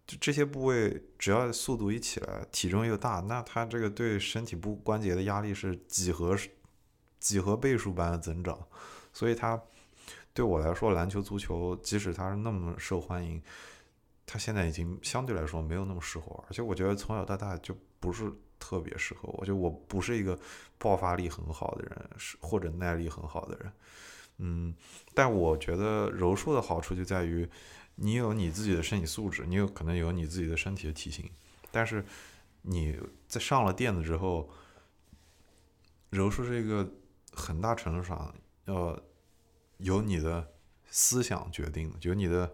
[0.07, 6.37] 就这些部位，只要速度一起来，体重又大，那它这个对身体部关节的压力是几何
[7.19, 8.59] 几何倍数般的增长。
[9.13, 9.59] 所以它
[10.35, 13.43] 对我来说，篮球、足球，即使它是那么受欢迎，
[14.27, 16.45] 它现在已经相对来说没有那么适合我。
[16.49, 20.39] 而且我觉得从小到大就不是特别适合我，就我不是一个
[20.77, 23.73] 爆发力很好的人，是或者耐力很好的人。
[24.39, 24.75] 嗯，
[25.15, 27.49] 但我觉得柔术的好处就在于，
[27.95, 31.31] 你有你自己的身体素质，你有可能有你自己的身体的体型，
[31.71, 32.05] 但是
[32.63, 34.51] 你在上了垫子之后，
[36.11, 36.91] 柔术是一个
[37.33, 39.01] 很大程度上要
[39.79, 40.53] 由你的
[40.89, 42.53] 思想决定的，由你的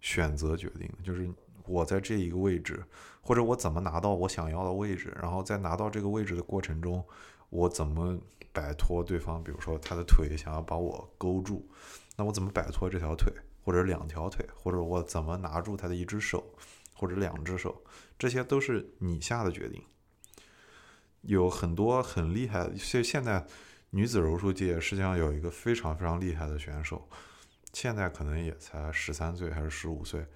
[0.00, 1.28] 选择决定的，就是
[1.66, 2.82] 我在这一个位置，
[3.20, 7.04] 或者我怎么拿到我想要的位置，然后在拿到这个位置的过程中，
[7.50, 8.18] 我怎么。
[8.52, 11.68] 摆脱对方，比如说他的腿想要把我勾住，
[12.16, 13.30] 那我怎么摆脱这条腿，
[13.62, 16.42] 或者两条腿，或者我怎么拿住他的一只手，
[16.94, 17.84] 或者两只手，
[18.18, 19.84] 这些都是你下的决定。
[21.20, 23.46] 有很多很厉害，现现在
[23.90, 27.06] 女子柔术界实际上有一个非常非常厉害的选手，
[27.74, 30.26] 现在可能也才十三岁还是十五岁，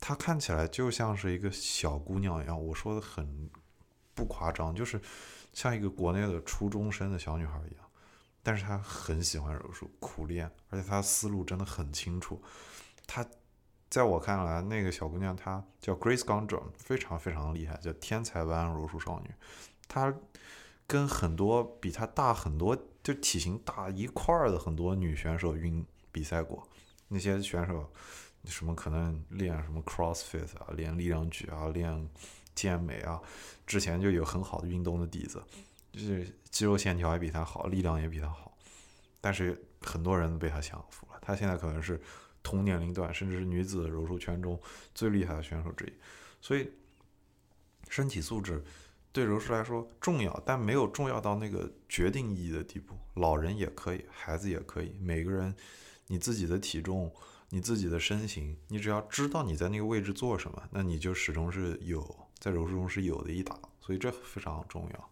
[0.00, 3.50] 她看起来就像是一个小姑娘一样，我说的很
[4.14, 4.98] 不夸张，就是。
[5.58, 7.84] 像一个国内的初中生的小女孩一样，
[8.44, 12.40] 但是她很喜欢柔术，苦练，而且她思路真的很清楚。
[13.08, 13.26] 她
[13.90, 19.34] 在我看来，那个小姑娘她叫 Grace g o n d r a 非常非常厉害，叫天才般柔术少女。
[19.88, 20.14] 她
[20.86, 26.68] 跟很多比她大很多，就体型大一块儿的很多女选手运比赛过。
[27.08, 27.90] 那些选手
[28.44, 32.08] 什么可能练什么 CrossFit 啊，练力量举啊，练。
[32.54, 33.22] 健美啊，
[33.68, 35.40] 之前就有很好的运动的底子，
[35.92, 38.56] 就是肌肉线条也比他好，力量也比他好，
[39.20, 41.18] 但是很多人被他降服了。
[41.20, 42.00] 他现在可能是
[42.42, 44.58] 同年龄段，甚至是女子柔术圈中
[44.94, 45.92] 最厉害的选手之一。
[46.40, 46.72] 所以，
[47.90, 48.64] 身体素质
[49.12, 52.96] 对柔术来说重要，但没有重要到那个决定意义的地步。
[53.14, 55.54] 老人也可以，孩子也可以，每个人
[56.06, 57.12] 你自己的体重。
[57.50, 65.10] 你自己的身形，你只要知道你在那个位置做什么，那你就始终是有在柔术中是有的一打，所以这非常重要。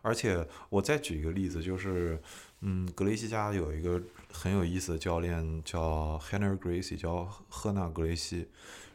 [0.00, 2.20] 而且我再举一个例子，就是
[2.60, 8.48] 嗯，格雷西家有一个很有意思的教练叫 Henry Gracie，叫赫纳格雷西。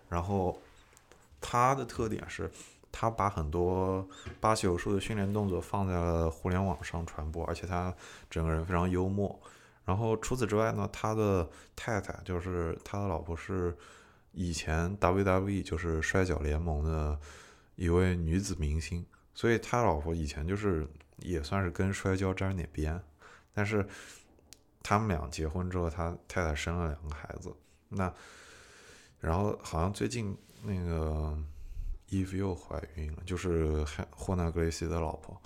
[0.09, 0.61] 然后
[1.39, 2.51] 他的特点是，
[2.91, 4.05] 他把很多
[4.41, 7.95] 巴西柔术的训练动作放在了互联网上传播，而且他
[8.29, 9.39] 整个人非常幽默。
[9.85, 13.77] 然后除此之外呢，他的太太就是他的老婆是
[14.33, 17.17] 以前 WWE 就是摔角联盟的
[17.77, 20.85] 一位女子明星，所以他老婆以前就是
[21.19, 23.01] 也算是跟摔跤沾点边。
[23.53, 23.87] 但是
[24.83, 27.55] 他们俩结婚之后，他太太生了两个孩子，
[27.87, 28.13] 那
[29.21, 31.41] 然后好像最近那个
[32.09, 35.41] 伊芙又怀孕了，就是霍纳格雷西的老婆。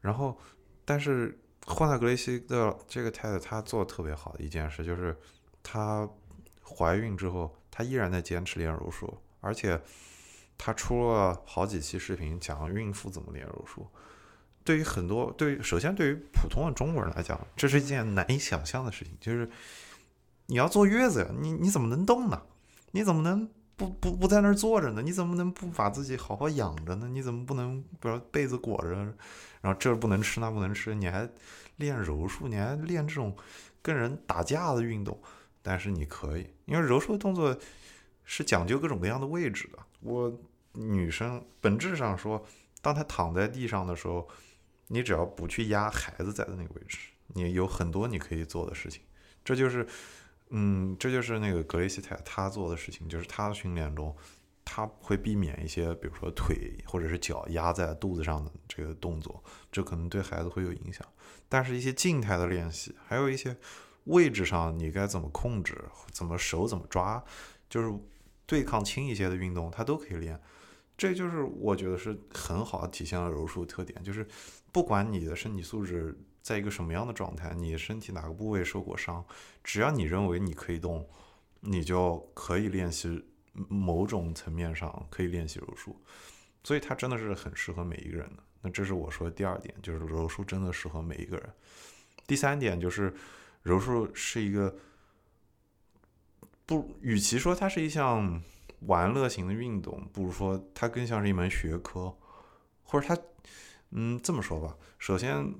[0.00, 0.38] 然后
[0.86, 1.38] 但是。
[1.66, 5.16] 霍纳格雷西的这个太太，她做特别好的一件事就是，
[5.62, 6.06] 她
[6.60, 9.80] 怀孕之后，她依然在坚持练柔术，而且
[10.56, 13.86] 他出了好几期视频讲孕妇怎么练柔术。
[14.62, 19.50] 对于很多，对于首先对于普通的中国人来讲，这是一件难以想象的事情，就是
[20.46, 22.42] 你要坐月子呀，你你怎么能动呢？
[22.92, 23.46] 你怎么能
[23.76, 25.02] 不不不在那儿坐着呢？
[25.02, 27.08] 你怎么能不把自己好好养着呢？
[27.08, 28.94] 你怎么不能不要被子裹着？
[29.60, 31.28] 然后这不能吃，那不能吃，你还
[31.76, 33.36] 练柔术，你还练这种
[33.82, 35.20] 跟人打架的运动，
[35.60, 37.54] 但是你可以，因为柔术动作
[38.24, 39.78] 是讲究各种各样的位置的。
[40.04, 40.32] 我
[40.74, 42.44] 女生本质上说，
[42.80, 44.28] 当她躺在地上的时候，
[44.86, 46.98] 你只要不去压孩子在的那个位置，
[47.28, 49.02] 你有很多你可以做的事情。
[49.44, 49.86] 这就是
[50.50, 54.14] 嗯，这就是那个格雷西泰他做的事情，就是他训练中，
[54.64, 59.42] 他会避免一些，比如说腿或者是脚压在肚子上的这个动作，
[59.72, 61.06] 这可能对孩子会有影响。
[61.48, 63.56] 但是，一些静态的练习，还有一些
[64.04, 65.82] 位置上你该怎么控制，
[66.12, 67.22] 怎么手怎么抓，
[67.68, 67.92] 就是
[68.46, 70.40] 对抗轻一些的运动，他都可以练。
[70.96, 74.26] 这就是我觉得是很好体现了柔术特点，就是
[74.70, 79.24] 不管你的身体素质在一个什么样的状态，你身体哪个部位受过伤，
[79.64, 81.04] 只要你认为你可以动，
[81.60, 83.24] 你就可以练习
[83.68, 86.00] 某种层面上可以练习柔术，
[86.62, 88.42] 所以它真的是很适合每一个人的。
[88.60, 91.52] 那这是我说的第二点，就是柔术真的适合每一个人。
[92.26, 93.12] 第三点就是
[93.62, 94.74] 柔术是一个
[96.66, 98.42] 不，与其说它是一项。
[98.86, 102.14] 玩乐型的运动，不如说它更像是一门学科，
[102.82, 103.18] 或者它，
[103.92, 104.76] 嗯，这么说吧。
[104.98, 105.54] 首先，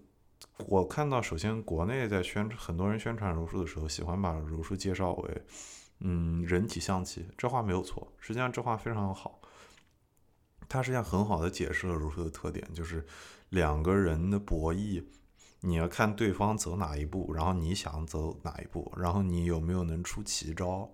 [0.66, 5.42] 我看到，首先国内在宣很多人宣传柔术的时候，喜欢把柔术介绍为，
[6.00, 7.26] 嗯，人体象棋。
[7.38, 9.40] 这话没有错，实际上这话非常好。
[10.68, 13.06] 它实际上很好的解释了柔术的特点，就是
[13.48, 15.02] 两个人的博弈，
[15.66, 20.90] 你要看对方走哪一步，然后你想走哪一步，然后你有没有能出奇招。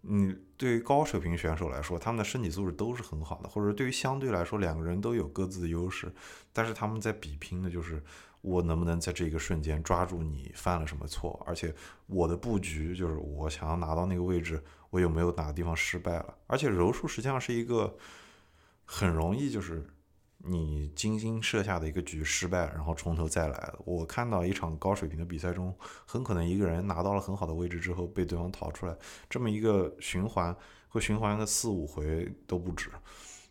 [0.00, 6.12] 你，对于高水平选手来说，他们的身体素质都是很好的，或者对于相对来说两个人都有各自的优势，
[6.52, 8.02] 但是他们在比拼的就是
[8.40, 11.72] 我能不能在这个瞬间抓住你犯了什么错，而且
[12.08, 14.60] 我的布局就是我想要拿到那个位置，
[14.90, 16.34] 我有没有哪个地方失败了？
[16.48, 17.96] 而且柔术实际上是一个
[18.84, 19.86] 很容易就是。
[20.48, 23.72] 你精心设下的一个局失败，然后从头再来。
[23.84, 25.76] 我看到一场高水平的比赛中，
[26.06, 28.96] 很可能一个人拿到了很好的位置之后，被对方逃出来，
[29.28, 30.56] 这么一个循环
[30.88, 32.90] 会循环个四五回都不止。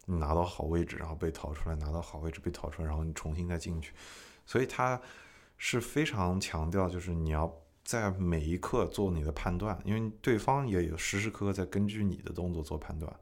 [0.05, 3.93] 你拿到好位置，然后被逃出来，拿到好位置被逃出来，然后你重新再进去。
[4.45, 5.01] 所以他
[5.57, 7.51] 是非常强调，就是你要
[7.83, 13.13] 在每一刻做你的判断，因为对方也有时时刻刻在根据你的动作做判断，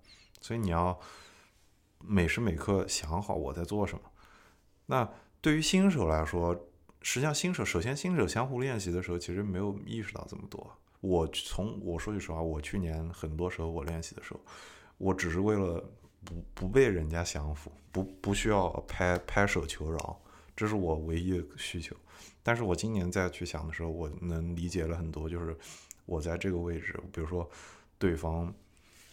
[0.42, 1.00] 所以你要。
[2.06, 4.02] 每时每刻想好我在做什么。
[4.86, 6.54] 那对于新手来说，
[7.02, 10.70] 实际上新手首先新手相互练习的时候，其实没有意识到这么多。
[11.02, 14.40] 我从我说句实话，我去年很多时候我练习的时候，
[14.98, 15.84] 我只是为了
[16.24, 20.22] 不不被人家降服，不不需要拍拍手求饶，
[20.56, 21.96] 这是我唯一的需求。
[22.42, 25.58] 但是我今年再去想的时候，我能理解了很多，就是
[26.06, 27.50] 我在这个位置，比如说
[27.98, 28.54] 对方。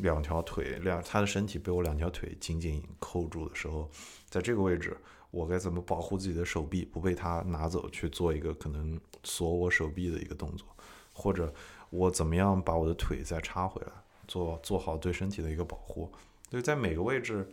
[0.00, 3.90] 两条腿，两他的身体被我两条腿紧紧扣住的时候，
[4.28, 4.96] 在这个位置，
[5.30, 10.66] 我该怎么保护自己的手臂不被他拿走去做一个可能锁我手臂的一个动作，
[11.12, 11.52] 或者
[11.90, 13.92] 我怎么样把我的腿再插回来，
[14.26, 16.10] 做做好对身体的一个保护。
[16.50, 17.48] 所以在每个位置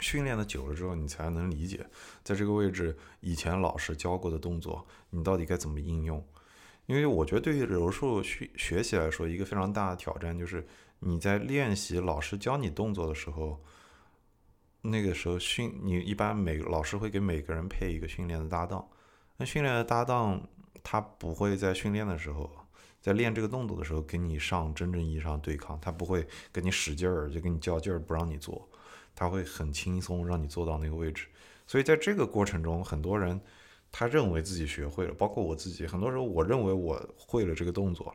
[0.00, 1.84] 训练的久了之后，你才能理解，
[2.22, 6.24] 在这个位置以前老师教过的动作，你到底该怎么应用。
[6.86, 10.66] 因为我觉得对于柔术学学习来说，一个非常大的挑战就是。
[11.06, 13.62] 你在练习老师教你动作的时候，
[14.80, 18.88] 那个时候训你一般每老师会给每个人配一个训练的搭档。
[19.36, 20.40] 那训练的搭档
[20.82, 22.50] 他不会在训练的时候，
[23.02, 28.66] 在练这个动作的时候给你上真正意义上对抗，他不会跟你使劲儿就跟你较劲儿不让你做，
[29.14, 31.26] 他会很轻松让你做到那个位置。
[31.66, 33.38] 所以在这个过程中，很多人
[33.92, 38.14] 他认为自己学会了，包括我自己，很多时候我认为我会了这个动作。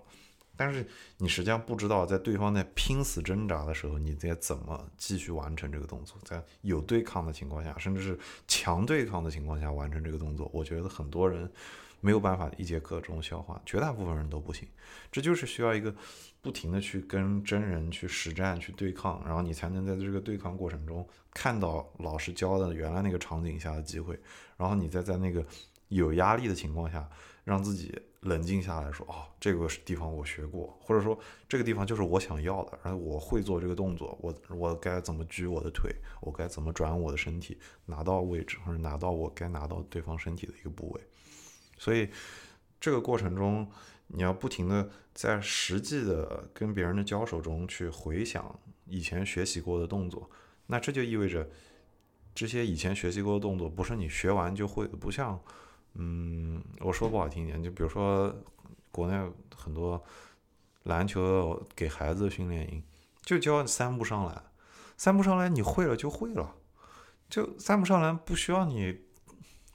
[0.60, 0.86] 但是
[1.20, 6.18] 你实际上不知道，在对方在拼死挣扎的时候，你在怎么继续完成这个动作？
[6.26, 11.50] 在有对抗的情况下，甚至是强对抗的情况下完成这个动作，我觉得很多人
[12.02, 14.68] 没有办法一节课中消化，绝大部分人都不行。
[15.10, 15.96] 这就是需要一个
[16.42, 24.20] 不停的去跟真人去实战去对抗，然后你才能在这个对抗过程中看到老师教的原来那个场景下的机会，
[24.58, 25.42] 然后你再在那个
[25.88, 27.10] 有压力的情况下
[27.46, 27.98] 让自己。
[28.22, 31.18] 冷静下来说，哦，这个地方我学过，或者说
[31.48, 35.90] 这个地方就是我想要的，然后我会做这个动作，我我该怎么举我的腿，
[36.20, 41.02] 我该怎么转我的身体，拿到位置或者拿到我该拿到对方身体的一个部位。
[41.78, 42.10] 所以
[42.78, 43.66] 这个过程中，
[44.08, 50.30] 你要不停的在实际的跟别人的交手中去回想以前学习过的动作，
[50.68, 51.50] 那这就意味着
[52.36, 55.42] 这些以前学习过的动作不是你学完就会，不像。
[55.96, 58.34] 嗯，我说不好听一点，就比如说
[58.92, 60.02] 国内很多
[60.84, 62.82] 篮球给孩子训练营，
[63.24, 64.44] 就教三步上篮，
[64.96, 66.56] 三步上篮你会了就会了，
[67.30, 69.02] 就三步上篮不需要你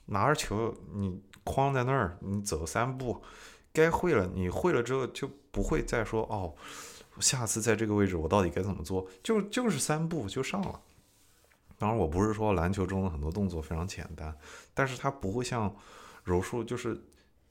[0.05, 3.21] 拿着球你框在那儿，你走三步，
[3.71, 6.55] 该会了你会了之后就不会再说哦，
[7.19, 10.81] 下次在这个位置我到底该怎么做，就就是三步就上了。
[11.77, 14.35] 当然我不是说篮球中的很多动作非常简单，
[14.73, 15.75] 但是它不会像。
[16.25, 17.01] 柔术就是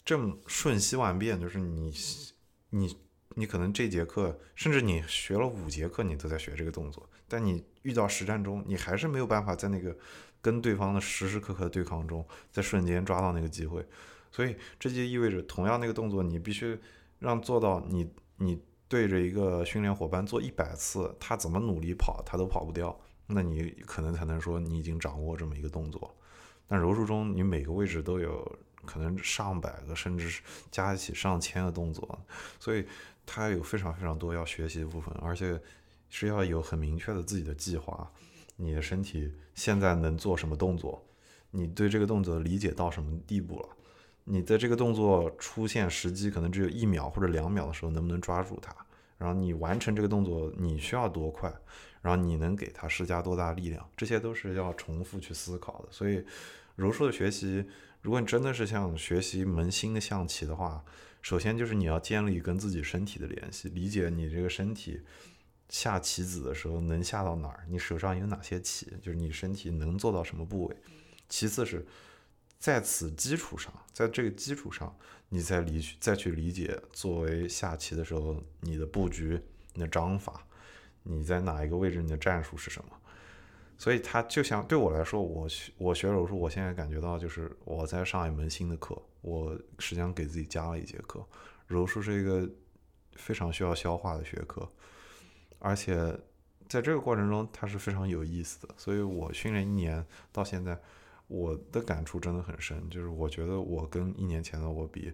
[0.04, 1.90] 这么瞬息万变，就是你
[2.68, 2.94] 你
[3.36, 9.96] 你可能这节课，甚至你学了五节课，你都在学这个动作，但你遇到实战中，你还是没有办法在那个
[10.42, 13.86] 跟对方的时时刻刻对抗中，在瞬间抓到那个机会。
[14.30, 16.76] 所以这就意味着，同样那个动作，你必须
[17.20, 26.12] 让做到你你对着一个训练伙伴做一百次，他怎么努力跑，他都跑不掉，那你可能才能说你已经掌握这么一个动作。
[26.66, 30.40] 但柔术中，你每个位置都有可能上百个，甚至
[30.70, 32.18] 加一起上千个动作，
[32.58, 32.86] 所以
[33.26, 35.60] 它有非常非常多要学习的部分，而且
[36.08, 38.10] 是要有很明确的自己的计划。
[38.56, 41.04] 你的身体现在能做什么动作？
[41.50, 43.68] 你对这个动作理解到什么地步了？
[44.24, 48.74] 你的这个动作出现时机可能只有一秒或者两秒的时候，能不能抓住它？
[49.18, 51.52] 然后你完成这个动作，你需要多快？
[52.04, 53.88] 然后你能给他施加多大力量？
[53.96, 55.88] 这些都是要重复去思考的。
[55.90, 56.22] 所以，
[56.76, 57.64] 柔术的学习，
[58.02, 60.84] 如果你真的是像学习门新的象棋的话，
[61.22, 65.00] 首先就是你要建立跟自己身体的联系，理解你这个身体
[65.70, 70.76] 下棋子的时候能下到哪儿，你手上有哪些棋，就是你身体能做到什么部位。
[71.30, 71.86] 其次是
[72.58, 74.94] 在此基础上，在这个基础上，
[75.30, 79.40] 你再理再去理解作为下棋的时候你的布局、
[79.72, 80.46] 你的章法。
[81.04, 82.02] 你在哪一个位置？
[82.02, 82.90] 你的战术是什么？
[83.76, 91.26] 所以它就像对我来说，我学我学柔术，我现在感觉到就是我在上一门新的课，我实际上给自己加了一节课。
[91.66, 92.48] 柔术是一个
[93.14, 94.66] 非常需要消化的学科，
[95.58, 96.16] 而且
[96.68, 98.72] 在这个过程中，它是非常有意思的。
[98.78, 100.78] 所以我训练一年到现在，
[101.26, 105.12] 我的感触真的很深，就是我觉得我跟一年前的我比，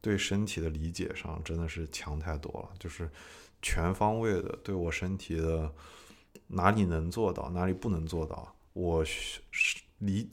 [0.00, 3.08] 对身体的理解上真的是强太多了，就是。
[3.62, 5.72] 全方位的对我身体的
[6.48, 9.40] 哪里能做到，哪里不能做到，我使
[9.98, 10.28] 理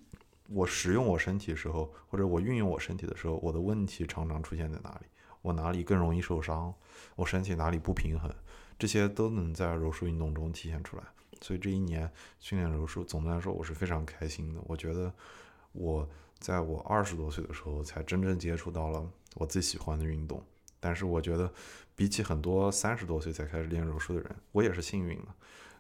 [0.50, 5.06] 我使用我身体的时候，或者我运用我身体的时候，我的问题常常出现在哪里？
[5.42, 6.74] 我哪里更容易受伤？
[7.16, 8.30] 我身体哪里不平衡？
[8.78, 11.04] 这些都能在柔术运动中体现出来。
[11.42, 14.60] 所以这一年训练柔术，总的来说我是非常开心的。
[14.66, 15.14] 我觉得
[15.72, 16.10] 我
[16.40, 20.44] 在我二十多岁的时候才真正接触到了我最喜欢的运动。
[20.80, 21.52] 但是我觉得，
[21.96, 25.28] 比起很多三十多岁才开始练柔术的人，我也是幸运的。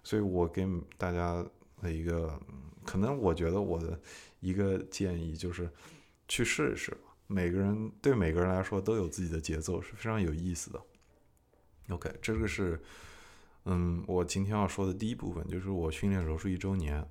[0.04, 1.46] 所以我给大家
[1.82, 2.40] 的一个，
[2.86, 4.00] 可能我觉得我的
[4.40, 5.70] 一个建议就是，
[6.28, 7.16] 去试一试吧。
[7.28, 10.82] 每个人对每个人来说都有自己的节奏，是非常有意思的。
[11.90, 12.82] OK，这个是，
[13.66, 17.08] 嗯，我今天要说的第一部分，就是我训练柔术一周年。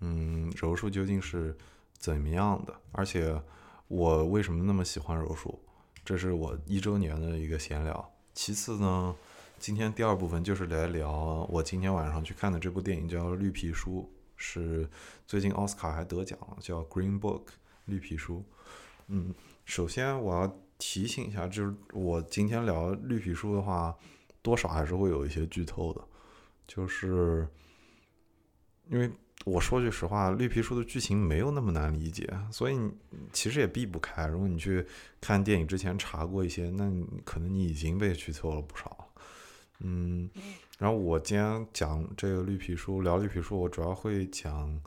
[0.00, 1.56] 嗯，柔术究竟是
[1.96, 2.74] 怎么样的？
[2.92, 3.40] 而且
[3.88, 5.63] 我为什么那么喜欢柔术？
[6.04, 8.12] 这是我一周年的一个闲聊。
[8.34, 9.16] 其次呢，
[9.58, 14.00] 今天第二部分就是来聊我今天晚上去看的这部电影，叫《绿皮书》，
[14.36, 14.88] 是
[15.26, 17.44] 最近奥斯卡还得奖了，叫《Green Book》
[17.86, 18.44] 绿皮书。
[19.06, 19.34] 嗯，
[19.64, 23.96] 首先我要提醒一下，就是我今天聊绿皮书的话，
[24.42, 26.04] 多少还是会有一些剧透的，
[26.66, 27.48] 就是
[28.88, 29.10] 因为。
[29.44, 32.78] 我说句实话，《绿皮书》的剧情没有那么难理解，所以
[33.30, 34.26] 其实也避不开。
[34.26, 34.84] 如果你去
[35.20, 36.90] 看电影之前查过一些，那
[37.24, 39.06] 可能你已经被剧透了不少。
[39.80, 40.30] 嗯，
[40.78, 44.80] 然后我今天讲这个《绿皮书》，聊《绿皮书》，我主要会讲，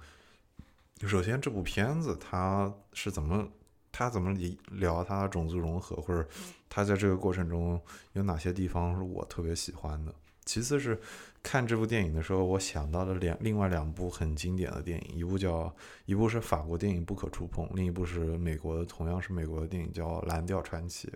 [1.02, 3.48] 首先这部片子它是怎么，
[3.92, 4.36] 它怎么
[4.72, 6.28] 聊它的种族融合，或者
[6.68, 7.80] 它在这个过程中
[8.14, 10.12] 有哪些地方是我特别喜欢的。
[10.46, 11.00] 其次是
[11.48, 15.74] 看这部电影的时候，我想到了两另外两部很经典的电影，一部叫
[16.06, 21.08] 一部是法国电影《不可触碰》，另一部是美国的同样是美国的电影叫《蓝调传奇》。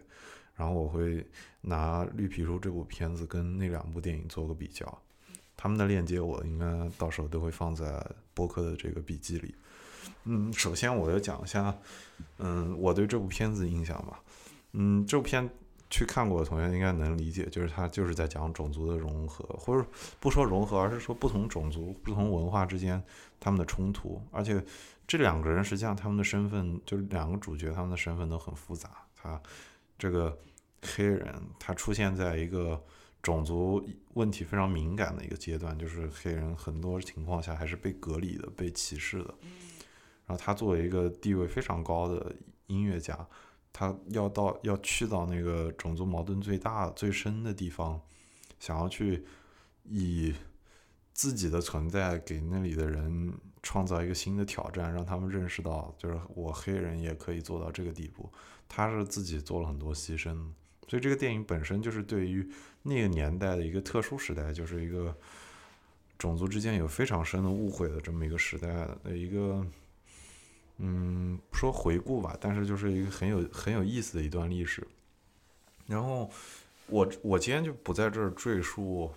[0.56, 1.28] 然后我会
[1.60, 5.02] 拿《绿皮书》这部片子跟那两部电影做个比较，
[5.58, 8.02] 他们的链接我应该到时候都会放在
[8.34, 9.54] 播客的这个笔记里。
[10.24, 11.78] 嗯，首先我要讲一下，
[12.38, 14.24] 嗯，我对这部片子印象吧。
[14.72, 15.50] 嗯，这部片。
[15.92, 19.86] 去看过的同学应该能理解，就是他就是在讲种族的融合，或者
[20.22, 23.04] 不说融合，而是说不同种族、不同文化之间
[23.42, 24.20] 他们的冲突。
[24.32, 24.64] 而且
[25.06, 28.90] 这两个人实际上他们的身份，就是两个主角他们的身份都很复杂。
[29.14, 29.40] 他
[30.00, 30.36] 这个
[30.82, 32.82] 黑人，他出现在一个
[33.22, 39.36] 种族问题非常敏感的一个阶段，就是黑人很多情况下还是被隔离的、被歧视的。
[40.26, 42.34] 然后他作为一个地位非常高的
[42.68, 43.28] 音乐家。
[43.74, 48.00] 他要到要去到那个种族矛盾最大最深的地方，
[48.60, 49.26] 想要去
[49.84, 50.34] 以
[51.14, 58.30] 自己的存在给那里的人创造一个新的挑战，让他们认识到，就是我黑人也可以做到这个地步。
[58.68, 60.36] 他是自己做了很多牺牲，
[60.88, 62.50] 所以这个电影本身就是对于
[62.84, 65.16] 那个年代的一个特殊时代，就是一个
[66.18, 68.68] 种族之间有非常深的误会的这么一个时代
[69.04, 69.66] 的一个。
[70.78, 74.88] 嗯，说回顾吧，但是就是一个很有很有意思的一段历史。
[75.86, 76.30] 然后，
[76.88, 79.12] 我我今天就不在这儿赘述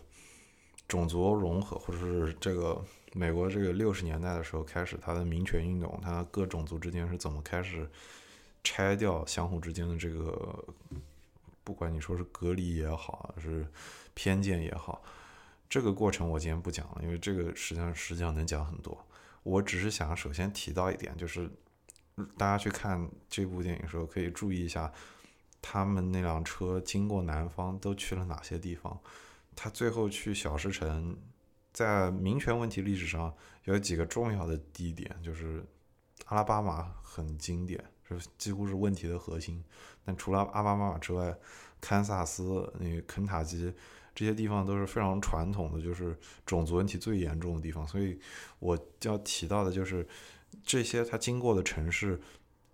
[0.88, 7.88] 种族融合，或者是这个美国这个六十年代的时候开始它的民权运动，它各种族之间是怎么开始
[8.62, 10.64] 拆掉相互之间的这个，
[11.62, 13.66] 不管你说是隔离也好，是
[14.14, 15.02] 偏见也好，
[15.68, 19.06] 这个过程我今天不讲了，因为这个实际上实际上能讲很多。
[19.44, 21.48] 我只是想首先提到一点，就是
[22.36, 24.92] 大家去看这部电影的时候，可以注意一下。
[25.66, 29.00] 他们那辆车经过南方都去了哪些地方？
[29.56, 31.16] 他最后去小石城，
[31.72, 33.34] 在民权问题历史上
[33.64, 35.64] 有几个重要的地点，就是
[36.26, 39.64] 阿拉巴马很经典，是几乎是问题的核心。
[40.04, 41.34] 但除了阿拉巴马之外，
[41.80, 43.74] 堪萨斯、那个肯塔基
[44.14, 47.86] 这些地方都是非常传统的，就是种族问题最严重的地方。
[47.86, 48.18] 所以
[48.58, 50.06] 我要提到的就是
[50.62, 52.20] 这些他经过的城市。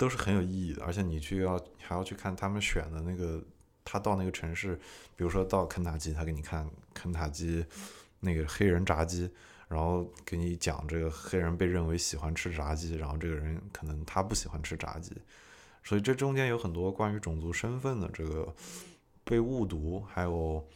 [0.01, 3.39] 都是很有意义的，而且你去要还要去看他们选的那个，
[3.85, 4.75] 他到那个城市，
[5.15, 7.63] 比如说到肯塔基，他给你看肯塔基
[8.21, 9.31] 那个黑人炸鸡，
[9.69, 15.15] 然后给你讲这个黑人被认为喜欢吃炸鸡，然后这个人可能他不喜欢吃炸鸡，
[15.85, 18.55] 所以这中间有很多关于种族身份的这个
[19.23, 20.67] 被误读，还有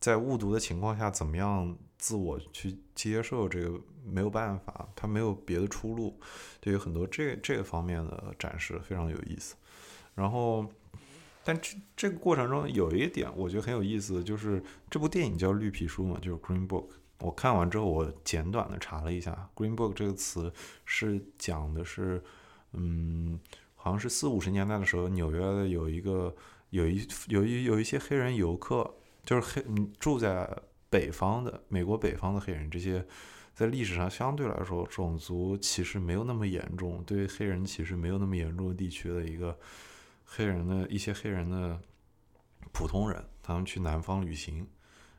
[0.00, 3.80] 在误读的情况下怎么样自我去接受这个。
[4.08, 6.16] 没有办法，他没有别的出路，
[6.60, 9.56] 对于很多这这个方面的展示非常有意思。
[10.14, 10.64] 然后，
[11.42, 16.86] 但这这个过程中有一点我觉得很有意思，就是这部电影叫《绿皮书》嘛，就是 Green Book。
[17.18, 20.52] 我看完之后，我简短的查了一下，Green Book 这个词
[20.84, 22.22] 是讲的是，
[22.74, 23.40] 嗯，
[23.74, 26.32] 好像是四五十年代的时候，纽约的有一个
[26.70, 28.94] 有一有一有一些黑人游客，
[29.26, 29.62] 就是黑
[29.98, 30.48] 住在
[30.88, 33.06] 北方的美国北方的黑人这些。
[33.56, 39.58] 在历史上相对来说，种族歧视没有那么严重，对黑人歧视没有那么严重的地区的一个
[40.26, 41.80] 黑人的一些黑人的
[42.70, 44.68] 普通人，他们去南方旅行，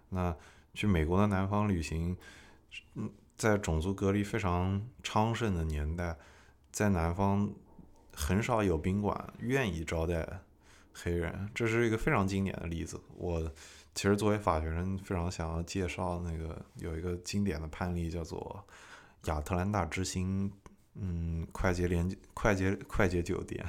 [0.10, 0.38] 那
[0.76, 2.16] 去美国的南方旅行，
[2.94, 6.16] 嗯，在种族隔离非常昌盛的年代，
[6.72, 7.52] 在南方
[8.14, 10.42] 很少有宾馆愿意招待
[10.94, 13.02] 黑人，这是一个非常经典的例子。
[13.16, 13.52] 我。
[13.98, 18.64] 其实作为法学生，非常想要介绍那个有一个经典的判例，叫做
[19.26, 20.52] 亚特兰大之星，
[20.94, 23.66] 嗯，快捷连快捷快捷酒店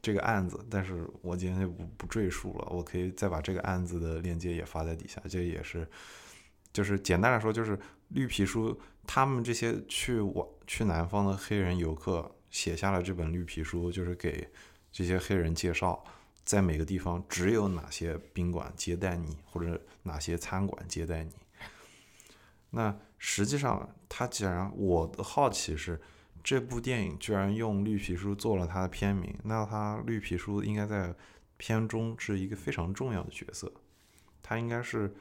[0.00, 0.58] 这个案子。
[0.70, 5.20] 但是我今天就不不赘述了，我可以再把这个案子的链接也发在底下。
[5.28, 5.86] 这也是，
[6.72, 14.48] 就是简单来说，就是绿皮书他们这些去往去南方的黑人游客写下了这本绿皮书，就是给
[14.90, 16.02] 这些黑人介绍。
[16.48, 21.30] 在每个地方只有哪些宾馆接待你，或者哪些餐馆接待你？
[22.70, 26.00] 那实际上，他既然我的好奇是，
[26.42, 31.14] 这部电影居然用绿皮书做了它的片名，那它绿皮书应该在
[31.58, 33.70] 片中是一个非常重要的角色。
[34.42, 35.14] 它应该是，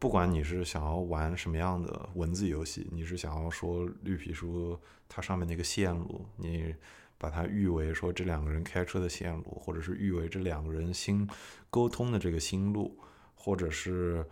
[0.00, 4.76] 不管你是想要玩什么样的文字游戏，你是想要说绿皮书
[5.08, 6.74] 它上面那个线路，你。
[7.18, 11.28] 把它誉为说这两个人开车的线路，或者是誉为这两个人心
[11.70, 12.98] 沟通的这个心路，
[13.34, 14.24] 或者是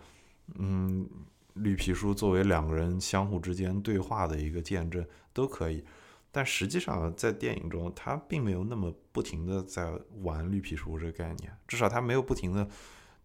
[0.57, 1.09] 嗯
[1.55, 5.85] 绿皮书作为两个人相互之间对话的一个见证都可以。
[6.31, 9.91] 但实际上在电影中，他并没有那么不停的在
[10.23, 12.69] 玩绿皮书这个概念，至少他没有不停的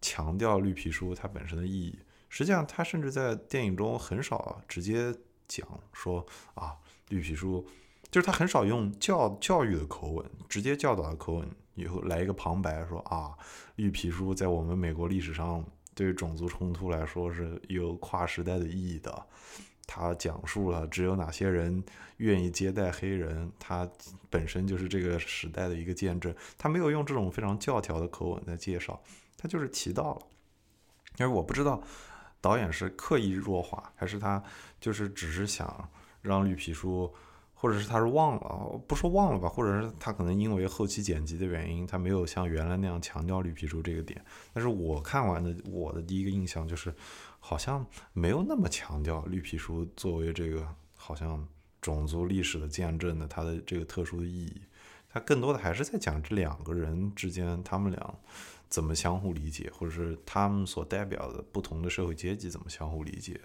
[0.00, 1.98] 强调绿皮书它本身的意义。
[2.28, 5.12] 实际上，他甚至在电影中很少直接
[5.48, 6.76] 讲说啊
[7.08, 7.66] 绿皮书。
[8.10, 13.32] 就是他很少用教教育的口吻，直接教导的口吻，以后来一个旁白说啊，
[13.76, 19.26] 绿皮书在我们美国历史上对种族冲突来说是有跨时代的意义的。
[19.86, 21.82] 他讲述了只有哪些人
[22.16, 23.88] 愿意接待黑人，他
[24.28, 26.34] 本身就是这个时代的一个见证。
[26.58, 29.00] 他没有用这种非常教条的口吻在介绍，
[29.36, 30.22] 他就是提到了。
[31.18, 31.80] 因为我不知道
[32.40, 34.42] 导演是刻意弱化，还是他
[34.80, 35.88] 就是只是想
[36.22, 37.12] 让绿皮书。
[37.60, 44.24] 或者是他是忘了，不说忘了吧，或者是他可能因为后期剪辑的原因，他没有像原来那样强调绿皮书这个点。
[44.54, 46.94] 但是我看完的，我的第一个印象就是，
[47.38, 47.84] 好像
[48.14, 51.46] 没有那么强调绿皮书作为这个好像
[51.82, 54.62] 种族历史的见证的它的这个特殊的意义。
[55.12, 58.14] 他更多的还是在讲这两个人之间，他们俩
[58.70, 63.38] 怎么相互理解，或者是他们所代表的不同的社会阶级怎么相互理解。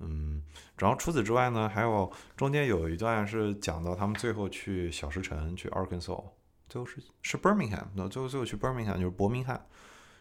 [0.00, 0.42] 嗯，
[0.78, 6.24] 然后除此之外呢，还有中间有一段是讲到他们最后去小石城，去 Arkansas，
[6.68, 9.66] 最后是是 Birmingham，那最后最后去 Birmingham 就是伯明翰，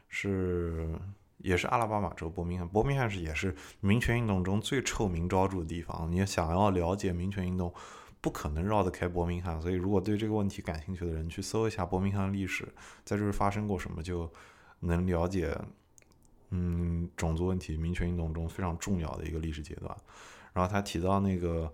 [0.09, 0.93] 是
[1.37, 6.11] 也是阿拉巴马州伯明翰，伯明翰是也是民权运动中最臭名昭著的地方。
[6.11, 7.73] 你想要了解民权运动，
[8.19, 12.67] 不可能绕得开伯明翰，所以如果对这个问题感兴趣的人，去搜一下伯明翰历史，
[13.05, 14.29] 在这儿发生过什么，就
[14.81, 15.57] 能了解
[16.51, 19.95] 嗯，种族问题、民权运动中非常重要的一个历史阶段。
[20.53, 21.71] 然后他提到那个，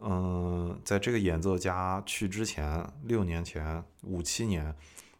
[0.00, 4.74] 嗯，在这个演奏家去之前，六年前、五七年，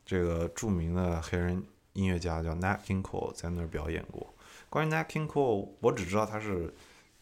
[0.04, 1.62] 这个著名的黑人
[1.92, 4.34] 音乐家叫 Nat King Cole 在那儿表演过。
[4.68, 6.74] 关于 Nat King Cole，我只知道他是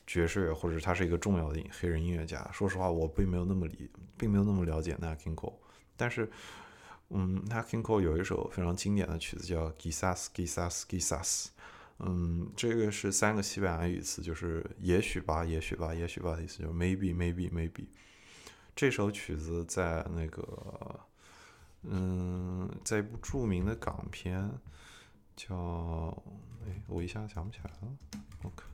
[0.06, 2.48] 爵士乐，或者他是一个重要的黑人音乐家。
[2.52, 5.52] 说实话，我并没有那么理，并没有那么了解 Nat King Cole。
[5.96, 6.28] 但是，
[7.10, 11.46] 嗯，Nat King Cole 有一首非常经典的曲子叫 Gisas Gisas Gisas。
[11.98, 17.86] 嗯，这个是三个西班牙语词，就是也许吧，也许吧，也许吧的意思，就是 maybe maybe maybe。
[18.74, 21.00] 这首曲子在那个，
[21.82, 24.50] 嗯，在一部著名的港片
[25.36, 26.22] 叫，
[26.66, 27.96] 哎，我一下想不起来了。
[28.42, 28.64] OK。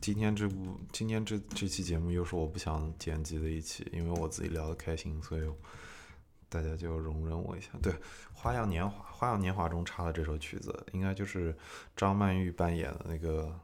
[0.00, 5.42] 今天这部，今天这这期节目又是我不想剪辑的一期，因为我自己聊的开心，所以
[6.48, 7.68] 大家就容忍我一下。
[7.82, 7.92] 对，
[8.32, 11.54] 《花样年华》《花样年华》中插的这首曲子，应该就是
[11.94, 13.60] 张曼玉扮演的那个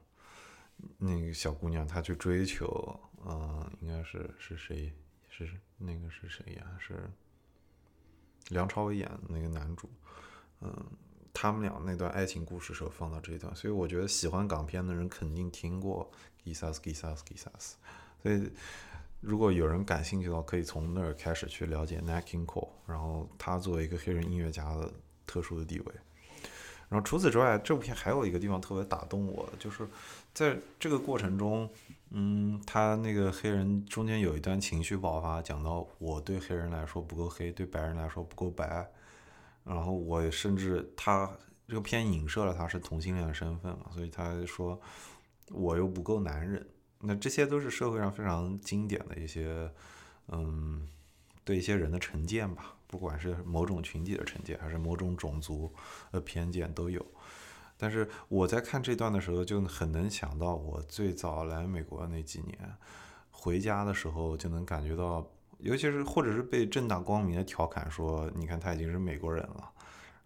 [0.98, 4.92] 那个小姑娘，她去追求，嗯，应该是是谁？
[5.30, 5.48] 是
[5.78, 6.66] 那个是谁呀？
[6.78, 7.10] 是
[8.48, 9.88] 梁朝伟演的那个男主，
[10.60, 10.70] 嗯。
[11.42, 16.08] 他们俩那段爱情故事时候放到这一段，所以我觉得喜欢港片的人肯定听过
[16.48, 17.46] 《Gisas Gisas Gisas》，
[18.22, 18.48] 所以
[19.20, 24.88] 如果有人感兴趣的话，可以从那儿开始去了解 Nat King Cole，然后他作为一个黑人音乐家的
[25.26, 25.86] 特殊的地位。
[26.88, 29.84] 然后除此之外，这部片还有一个地方特别打动我，就是
[30.32, 31.68] 在这个过程中，
[32.10, 38.88] 嗯，他那个黑人中间有一段情绪爆发，讲到我对黑人来说不够黑，对白人来说不够白。
[39.64, 41.30] 然后我甚至他
[41.68, 44.80] 这个片影射了他是同性恋的身份嘛，所以他说
[45.50, 46.66] 我又不够男人。
[46.98, 49.72] 那这些都是社会上非常经典的一些，
[50.28, 50.86] 嗯，
[51.44, 55.72] 对一些人的成见吧，不管是某种群体的成见，还是某种种族
[56.10, 57.04] 的偏见都有。
[57.76, 62.58] 但是我在看这段的时候，就很能想到我最早来美国那几年，
[63.30, 65.26] 回家的时候就能感觉到。
[65.62, 69.70] 尤其是，或者是被正大光明的调侃说，你看他已经是美国人了。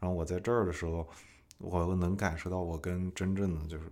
[0.00, 1.06] 然后我在这儿的时候，
[1.58, 3.84] 我能感受到我跟真正的就是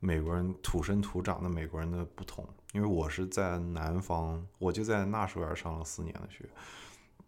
[0.00, 2.46] 美国人土生土长的美国人的不同。
[2.74, 6.44] 因为我是在南方，我就在纳什维尔上了四年的学。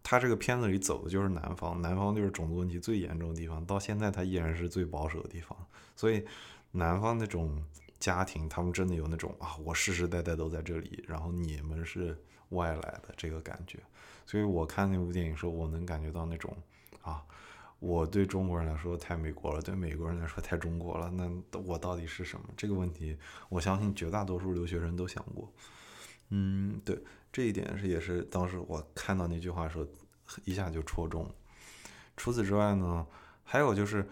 [0.03, 5.57] 他这个片子里走的就是南方，南方就是种族问题最严重的地方，到现在他依然是最保守的地方。
[5.95, 6.23] 所以
[6.71, 7.63] 南方那种
[7.99, 12.15] 家庭，他们真的有那种啊，我世世代代都在这里，然后你们是。
[12.53, 13.79] 外来的这个感觉，
[14.25, 16.55] 所以我看那部电影的时候，我能感觉到那种
[17.01, 17.23] 啊，
[17.79, 21.09] 我对中国人来说太美国了，对美国人来说太中国了。
[21.11, 21.29] 那
[21.59, 22.45] 我到底是什么？
[22.55, 23.17] 这个问题，
[23.49, 25.51] 我相信绝大多数留学生都想过。
[26.29, 26.97] 嗯，对，
[27.31, 29.85] 这一点是也是当时我看到那句话的时候，
[30.45, 31.29] 一下就戳中。
[32.15, 33.05] 除此之外呢，
[33.43, 34.07] 还有就是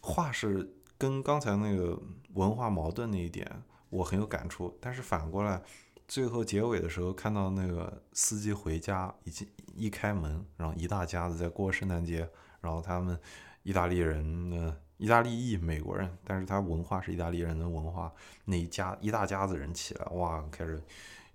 [0.00, 2.00] 话是跟刚才那个
[2.34, 4.76] 文化矛盾那一点，我很有感触。
[4.80, 5.62] 但是反过来。
[6.10, 9.46] 最后结尾的时候，看到那个司机回家，已经
[9.76, 12.28] 一开门，然后一大家子在过圣诞节，
[12.60, 13.16] 然后他们
[13.62, 18.12] 意大利人的意大利裔美国人，但是他文化是意大利人的文化，
[18.44, 20.82] 那一家一大家子人起来，哇，开始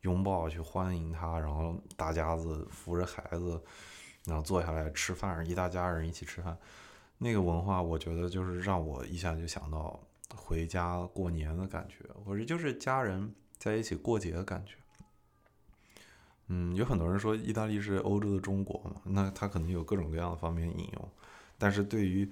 [0.01, 3.63] 拥抱去欢迎他，然后大家子扶着孩子，
[4.26, 6.57] 然后坐下来吃饭，一大家人一起吃饭，
[7.19, 9.97] 那个文化，我觉得就是让我一下就想到
[10.36, 13.34] 回家过年的感觉，我说就是家人。
[13.57, 14.75] 在一起过节的感觉，
[16.47, 21.09] 嗯，有很多人说意大利是欧洲的中国嘛，那他可能有各种各样的方面引用，
[21.57, 22.29] 但是对于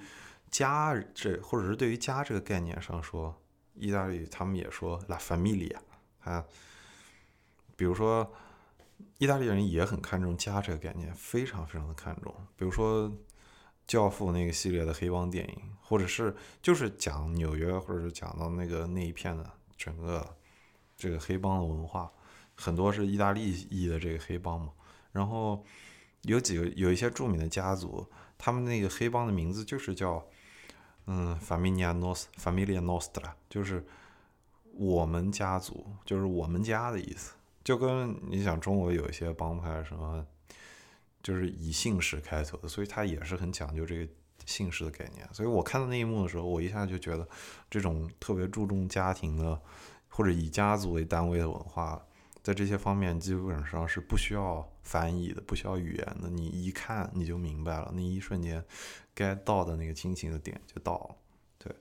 [0.52, 3.36] 家这或者是对于家这个概念上说，
[3.74, 5.78] 意大利他们也说 la familia，
[6.22, 6.46] 啊，
[7.76, 8.32] 比如说
[9.18, 13.12] 意大利人也很看重家这个概念，非常非常的看重，比如说
[13.88, 20.38] 教父那个系列的黑帮电影，或者是就是讲纽约，或者是讲到那个那一片的整个。
[21.04, 22.10] 这个黑帮的文化，
[22.56, 24.72] 很多是意大利裔的这个黑帮嘛。
[25.12, 25.62] 然后
[26.22, 30.26] 有几个有一些著名的家族，他们那个黑帮的名字就是叫
[31.08, 33.86] 嗯，Familia Nostra，Familia Nostra，就是
[34.76, 37.34] 我们家族，就是我们家的意思。
[37.66, 40.26] 就跟你想中国有一些帮派什么，
[41.22, 44.12] 就是以姓氏开头的，所以他也是很讲究这个
[44.46, 45.28] 姓氏的概念。
[45.34, 47.28] 所以我看到那一幕的时候，我一下就觉得
[47.70, 49.62] 这种特别注重家庭的
[50.16, 52.00] 或者以家族为单位的文化，
[52.44, 58.64] 在这些方面基本上是不需要翻译的，不需要语言的，你一看你就明白了，那一瞬间
[59.16, 61.16] 该到的那个亲情的点就到了。
[61.58, 61.76] 对，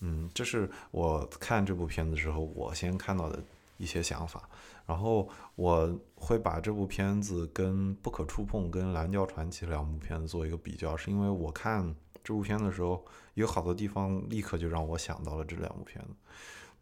[0.00, 3.42] 嗯，这是我看这部片子之后我先看到的
[3.78, 4.48] 一些想法。
[4.84, 11.94] 然后我会把这部片子跟《不可触碰》跟《蓝调传奇》两部片子做一个比较，是因为我看
[12.24, 13.02] 这部片的时候，
[13.34, 16.10] 有好多地方立刻就让我想到了这两部片子。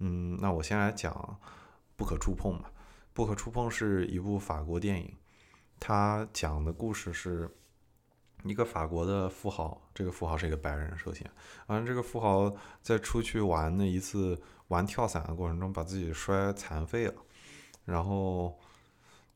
[0.00, 1.12] 嗯，那我先来讲
[1.96, 2.70] 《不可触碰》吧。
[3.12, 5.16] 《不可触碰》是一部法国电影，
[5.78, 7.48] 它讲的故事是
[8.44, 11.30] 一个法国的富豪，这个富豪是一个白人，首先，
[11.66, 17.14] 完这个富豪在出去玩的一次玩跳伞的过程中，把自己摔残废了。
[17.84, 18.58] 然后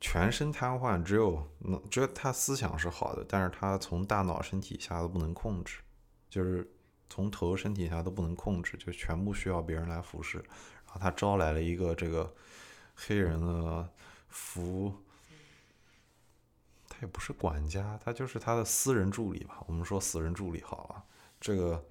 [0.01, 1.47] 全身瘫痪，只有
[1.91, 5.81] 只有他思想是好的，但是他从大脑、身体下都不能控制，
[6.31, 6.74] 就是
[7.09, 10.39] 从头、身体下都不能控制，就全部需要别人来服侍。
[10.39, 12.35] 然后他招来了一个这个
[12.95, 13.89] 黑人的
[14.29, 14.95] 服，
[16.89, 21.05] 他也不是管家，他就是他的私人助理吧，我们说私人助理好了。
[21.41, 21.85] 这个，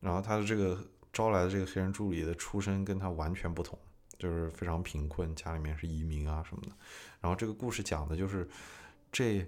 [0.00, 0.78] 然后他的这个
[1.12, 3.78] 招来的这个黑人助理的出身跟他完全不同。
[4.18, 6.74] 就是非常贫困，家里面是移民啊什么的。
[7.20, 8.48] 然后这个故事讲的就是
[9.12, 9.46] 这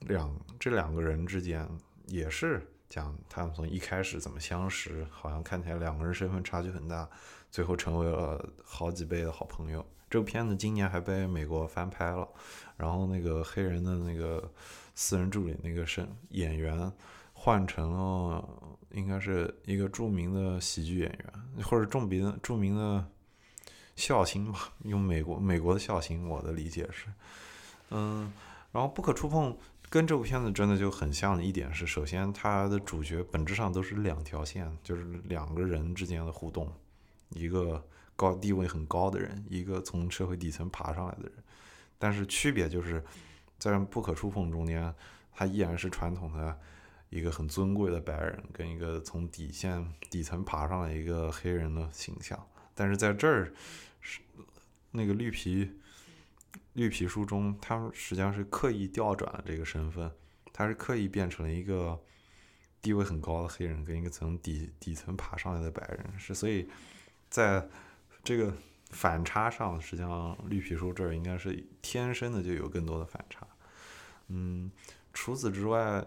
[0.00, 1.68] 两这两个人之间，
[2.06, 7.08] 也是讲他们从一开始怎么相识，好像看起来两个人身份差距很大，
[7.50, 9.84] 最后成为了好几倍的好朋友。
[10.08, 12.28] 这个片子今年还被美国翻拍了，
[12.76, 14.50] 然后那个黑人的那个
[14.94, 16.92] 私人助理那个声演员
[17.32, 18.48] 换成了
[18.90, 23.04] 应该是一个著名的喜剧演员，或者著名的著名的。
[23.96, 27.06] 笑星吧，用美国美国的笑星，我的理解是，
[27.88, 28.30] 嗯，
[28.70, 29.56] 然后不可触碰
[29.88, 36.72] 跟这部片子真的就很像的一点是，首先它的主角本质上都是两条线，就是两个人之间的互动，
[37.30, 37.84] 一个
[38.14, 41.32] 高地位很高的人，一个从社会底层爬上来的人，
[41.98, 43.02] 但是区别就是
[43.58, 44.94] 在不可触碰中间，
[45.32, 46.58] 他依然是传统的
[47.08, 53.52] 一个很尊贵的白人，跟一个从底线底层爬上来一个黑人的形象，但是在这儿。
[54.08, 54.20] 是
[54.92, 55.68] 那个绿皮
[56.76, 60.12] 绿皮书中，他们实际上是刻意调转了这个身份，
[60.52, 61.98] 他是刻意变成了一个
[62.82, 66.68] 地位很高的黑人跟一个从底底层爬上来的白人，是所以
[67.30, 67.66] 在
[68.22, 68.52] 这个
[68.90, 73.46] 反差上，实际上绿皮书这儿应该是天生的就有更多的反差。
[74.28, 74.70] 嗯，
[75.14, 76.04] 除此之外，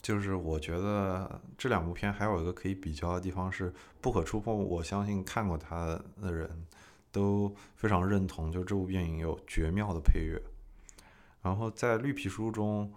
[0.00, 4.56] 就是我觉得这两部片还有一个可以比较的地方是不可触碰。
[4.56, 6.66] 我相信看过它的人
[7.18, 10.40] 都非常认同，就这部电影有绝妙的配乐。
[11.42, 12.92] 然后在绿皮书中，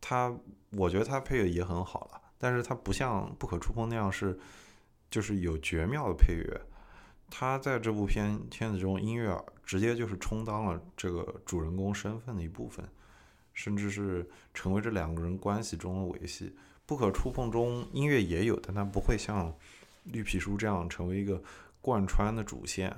[0.00, 0.36] 它
[0.72, 4.38] 我觉得它配乐也很好了，但是它不像不可触碰那样是
[5.10, 6.60] 就是有绝妙的配乐。
[7.30, 12.84] 它在这部片片子中，音乐直接就是充当了这个主人公身份的一部分。
[13.52, 16.56] 甚至是成为这两个人关系中的维系。
[16.86, 19.52] 不可触碰中音乐也有，但它不会像
[20.04, 21.42] 绿皮书这样成为一个
[21.82, 22.96] 贯穿的主线。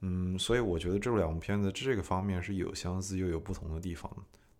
[0.00, 4.10] 嗯，所以我觉得这两部片子这个方面是有相似又有不同的地方。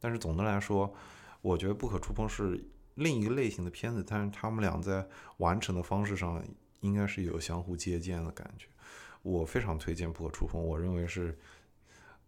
[0.01, 0.93] 但是总的来说，
[1.41, 2.65] 我觉得不可触碰是
[2.95, 5.07] 另一个类型的片子，但是他们俩在
[5.39, 6.43] 完成的方式上
[6.81, 8.67] 应该是有相互借鉴的感觉。
[9.23, 11.39] 我非常推荐不可触碰，我认为是。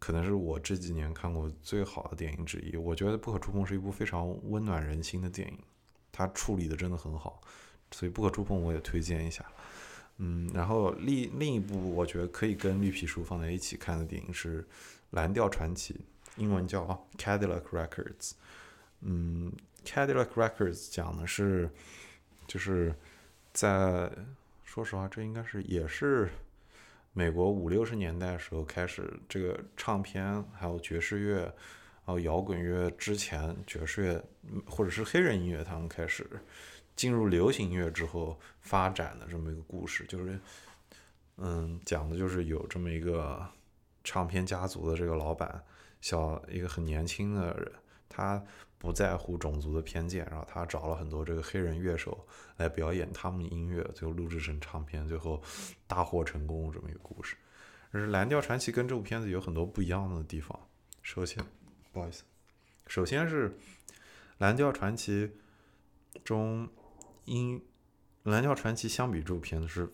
[0.03, 2.75] 可能是我这几年看过最好的电影之一。
[2.75, 5.59] 我觉得《不可触碰》是一部非常温暖人心的电影，
[6.11, 7.39] 它处理的真的很好，
[7.91, 9.45] 所以《不可触碰》我也推荐一下。
[10.23, 14.63] 嗯，然后另另一部我觉得可以跟《绿皮书》放在一起看的电影是
[15.11, 15.95] 《蓝调传奇》，
[16.37, 16.85] 英文叫
[17.19, 18.31] 《Cadillac Records》。
[19.01, 19.51] 嗯，
[19.89, 21.71] 《Cadillac Records》讲的是，
[22.47, 22.95] 就是
[23.55, 24.13] 在
[24.63, 26.29] 说实话，这应该是也是。
[27.13, 31.53] 美国五六十年代时候开始，这个唱片还有爵士乐，
[32.05, 34.25] 还有摇滚乐之前，爵士乐
[34.65, 36.25] 或者是黑人音乐，他们开始
[37.01, 40.39] 进入流行音乐之后发展的这么一个故事，就是，
[41.39, 43.43] 嗯，讲的就是有这么一个
[44.05, 45.65] 唱片家族的这个老板，
[46.03, 47.73] 小一个很年轻的人，
[48.07, 48.45] 他。
[48.83, 52.27] 不在乎种族的偏见，然后他找了很多这个黑人乐手
[52.57, 55.39] 来表演他们的音乐，最后录制成唱片，最后
[55.87, 57.37] 大获成功这么一个故事。
[57.93, 60.59] 是《蓝调传奇》跟这部片子有很多不一样的地方。
[61.03, 61.45] 首先，
[61.93, 62.25] 不好意思，
[62.87, 63.51] 首先是
[64.39, 65.29] 《蓝调传奇》
[66.25, 66.67] 中
[67.31, 67.61] 因，
[68.25, 69.89] 《蓝调传奇》相比这部片子是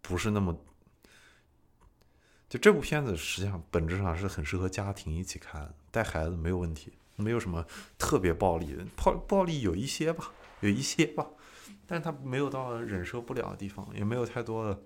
[0.00, 0.58] 不是那么
[2.48, 7.66] 就这部片子实际上本质上是很适合家庭一起看，带孩子没有问题，没有什么
[7.98, 11.26] 特别暴力的，暴暴力有一些吧，有一些吧，
[11.86, 14.82] 但是它没有到忍受不了的地方，也没有太多的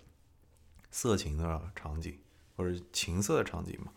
[0.90, 2.18] 色情的场景
[2.56, 3.92] 或者情色的场景嘛。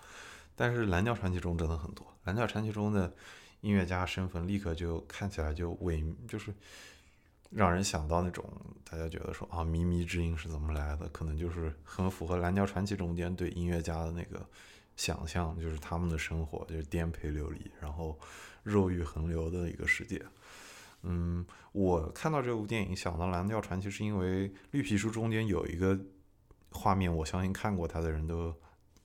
[0.56, 3.16] 但是《蓝调传奇》中真的很多，《蓝调传奇》中的
[3.62, 6.54] 音乐家身份立刻就看起来就萎，就是
[7.54, 8.44] 让人想到那种
[8.84, 11.08] 大家觉得说啊，靡靡之音是怎么来的？
[11.10, 14.46] 可能就是很符合《蓝调传奇》中间对音乐家的那个
[14.96, 18.20] 想象，就是他们的生活就是颠沛流离，然后
[18.64, 20.22] 肉欲横流的一个世界。
[21.04, 26.00] 嗯，我看到这部电影想到《蓝调传奇》，是因为《绿皮书》中间有一个
[26.72, 28.56] 画面，我相信看过它的人都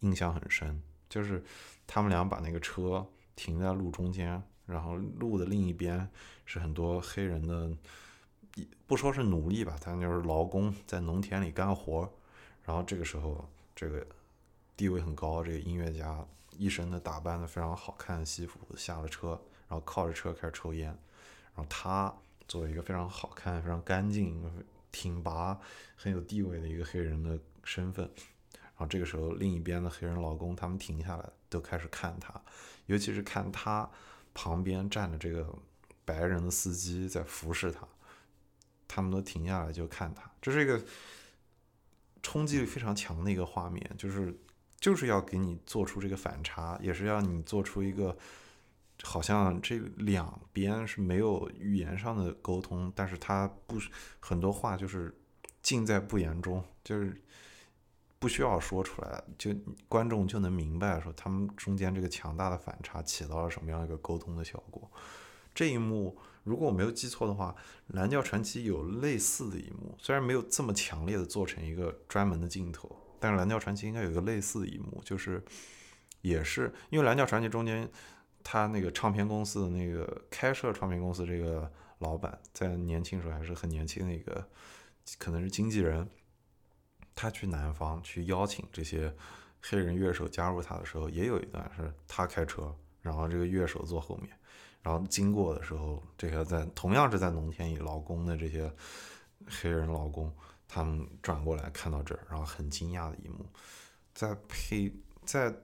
[0.00, 1.42] 印象很深，就是
[1.86, 6.08] 他们俩把那个车停在路中间，然后路的另一边
[6.44, 7.70] 是很多黑人的，
[8.86, 12.10] 不说是努力吧，他就是劳工在农田里干活。
[12.64, 14.06] 然后这个时候，这个
[14.76, 16.24] 地位很高，这个音乐家
[16.56, 20.86] 一身的打扮的非常好看西服下了车，然后靠着车开始抽烟。
[21.54, 22.14] 然后他
[22.46, 24.42] 作为一个非常好看、非常干净、
[24.92, 25.58] 挺拔、
[25.96, 28.04] 很有地位的一个黑人的身份，
[28.52, 32.40] 然后这个时候另一边的黑人老公他们停下来，都开始看他，
[32.86, 33.88] 尤其是看他
[34.34, 35.46] 旁边站着这个
[36.04, 37.86] 白人的司机在服侍他，
[38.88, 40.82] 他们都停下来就看他，这是一个
[42.22, 44.36] 冲击力非常强的一个画面，就是
[44.80, 48.16] 就是要给你做出这个反差，也是要你做出一个。
[49.04, 53.76] 好像这两边是没有语言上的沟通，但是他不
[54.18, 55.16] 很多话就是
[55.62, 57.16] 尽在不言中，就是
[58.18, 59.54] 不需要说出来，就
[59.88, 64.90] 观众就能明白说他们中间这个强大的反差起到了什么样一个沟通的效果。
[65.54, 66.18] 这一幕
[66.48, 67.54] 如果我没有记错的话，
[67.94, 75.44] 《蓝调传奇》有类似的一幕，虽然没有这么强烈的做成一个专门的镜头，但是《蓝调传奇》应该有个类似的一幕，就是
[76.22, 77.88] 也是因为《蓝调传奇》中间。
[78.50, 84.48] 他那个唱片公司的那个开设唱片公司这个老板，在年轻时候还是很年轻的一个，
[85.18, 86.08] 可能是经纪人。
[87.14, 89.14] 他去南方去邀请这些
[89.60, 94.30] 黑人乐手加入他的时候，也有一段是他开车，然后这个乐手坐后面，
[94.82, 98.72] 然后经过的时候，这个在同样是在农田里劳工的这些
[99.46, 100.32] 黑人劳工，
[100.66, 103.46] 他们转过来看到这儿，然后很惊讶的一幕，
[104.14, 104.92] 在配
[105.24, 105.54] 在。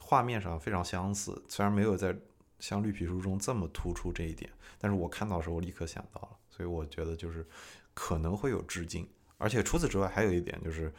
[0.00, 2.16] 画面上非常相似，虽然没有在
[2.60, 7.46] 像绿皮书中这么突出这一点，但是我看到的时候立刻想到了，所以我觉得就是
[7.92, 9.06] 可能会有致敬。
[9.36, 10.90] 而且除此之外，还有一点就是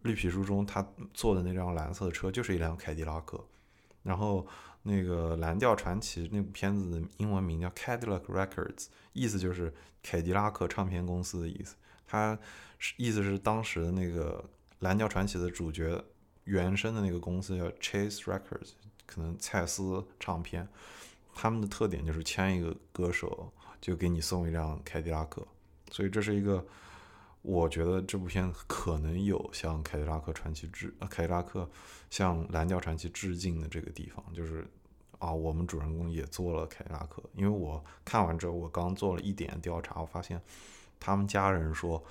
[0.00, 0.84] 绿皮书中他
[1.14, 3.40] 坐的那辆蓝色的车就是一辆凯迪拉克，
[4.02, 4.44] 然后
[4.82, 9.72] 那个蓝调传奇那部片子的英文名叫 Cadillac Records，意思就是
[10.02, 11.76] 凯迪拉克唱片公司的意思。
[12.06, 12.38] 它
[12.78, 14.44] 是意思是当时的那个
[14.80, 16.02] 蓝调传奇的主角。
[16.44, 18.70] 原生的那个公司叫 Chase Records，
[19.06, 20.66] 可能蔡司唱片，
[21.32, 25.46] 他们的特点就是签一个歌手就给你送一辆凯迪拉克，
[25.92, 26.66] 所以这是一个，
[27.42, 31.68] 我觉得这部片可能有向凯迪拉克传奇致，凯迪拉克
[32.08, 34.66] 向蓝调传奇致敬的这个地方，就是
[35.18, 40.40] 啊，我们主人公也做了凯迪拉克，因为我看完之后，我刚做了一点调查，我发现
[40.98, 42.02] 他们家人说。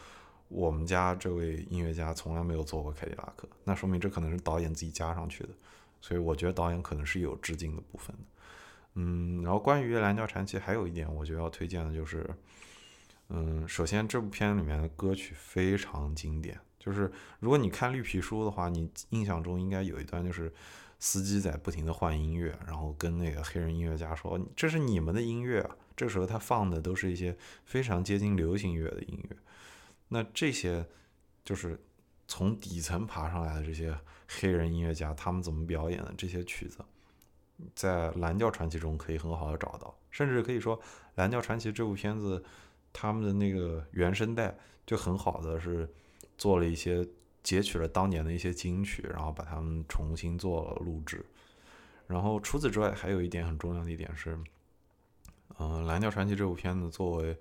[0.54, 5.50] 我们家这位音乐家从来没有坐过凯迪拉克，那说明这可能是导演自己加上去的，
[6.02, 8.24] 所以我觉得导演可能是有致敬的部分的。
[8.96, 12.30] 嗯，然后关于《蓝调传奇》还有一点，我觉得要推荐的就是，
[13.34, 17.10] 嗯，首先这部片里面的歌曲非常经典，就是
[17.40, 20.52] 如果你看绿皮书的话，你印象中应该有一段就是
[21.00, 29.38] 司机在不停的换音乐，然后跟那个黑人音乐家说：“这是你们的音乐啊。”这时候他放的都是一些非常接近流行乐的音乐。
[30.10, 30.86] 那这些
[31.46, 31.80] 就是
[32.28, 36.80] 从底层爬上来的这些黑人音乐家，他们怎么表演的这些曲子，
[37.76, 40.78] 在《蓝调传奇》中可以很好的找到，甚至可以说，
[41.16, 42.44] 《蓝调传奇》这部片子，
[42.94, 45.90] 他们的那个原声带就很好的是
[46.38, 47.08] 做了一些
[47.44, 51.26] 截取了当年的一些金曲，然后把它们重新做了录制。
[52.08, 54.38] 然后除此之外，还有一点很重要的一点是，
[55.58, 57.38] 嗯，《蓝调传奇》这部片子作为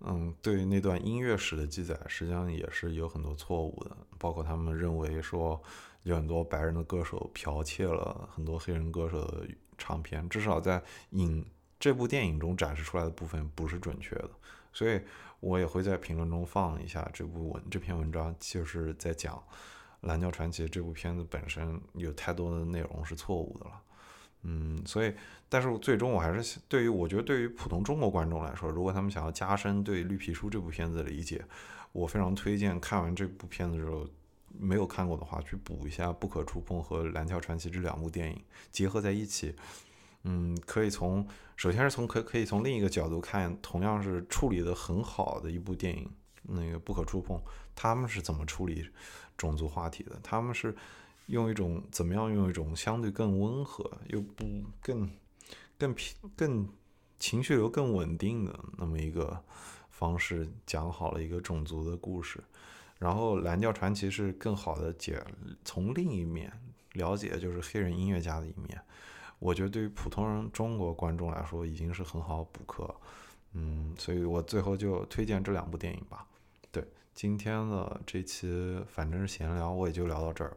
[0.00, 5.62] 嗯，对那段音乐史的记载，实际上也是有很多错误的，包括他们认为说
[6.02, 9.46] 有很多白人的歌手剽窃了很多黑人歌手的
[9.78, 11.46] 唱片，至少在影
[11.78, 14.30] 这部电影中展示出来的部分不是准确的，
[14.74, 15.00] 所以
[15.40, 19.34] 我也会在评论中放一下这部文这篇文章，就是在讲
[20.02, 23.80] 《蓝调传奇》这部片子本身有太多的内容是错误的了。
[24.46, 25.14] 嗯，所以，
[25.48, 31.42] 但是最终我还是对于我觉得对于普通中国观众来说，如果他们想要加深对《绿皮书》这部片子的理解，
[31.92, 34.06] 我非常推荐看完这部片子之后，
[34.58, 39.54] 没有看过的话，去补一下《不可触碰》和《蓝调传奇》这两部电影，结合在一起，
[40.24, 46.10] 嗯，可以从首先是从可可以从另一个角度看，同样是处理的很好的一部电影，
[46.42, 47.36] 那个《不可触碰》，
[47.74, 48.88] 他们是怎么处理
[49.36, 50.18] 种族话题的？
[50.22, 50.74] 他们是
[51.26, 54.44] 用一种怎么样用一种相对更温和又不
[54.80, 55.10] 更
[55.78, 56.68] 更平更
[57.18, 59.42] 情绪流更稳定的那么一个
[59.90, 62.42] 方式讲好了一个种族的故事。
[62.98, 65.22] 然后《蓝调传奇》是更好的解
[65.64, 66.50] 从另一面
[66.92, 68.80] 了解，就是黑人音乐家的一面。
[69.38, 72.94] 我觉得对于普通人中国观众来说，已经是很好补课。
[73.52, 76.26] 嗯，所以我最后就推荐这两部电影吧。
[76.72, 80.56] 对，今天的这期反正是闲聊，我也就聊到这儿。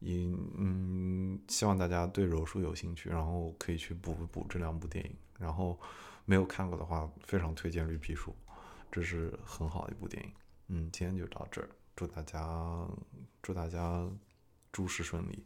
[0.00, 5.16] 因嗯，希望大家对柔术有兴趣，然后可以去补补这两部电影。
[5.38, 5.80] 然后
[6.26, 8.30] 没有看过的话，非常推荐《绿皮书》，
[8.92, 10.30] 这是很好的一部电影。
[10.68, 11.68] 嗯，今天就到这儿。
[11.96, 12.86] 祝大家，
[13.40, 14.06] 祝大家
[14.70, 15.42] 诸事顺利。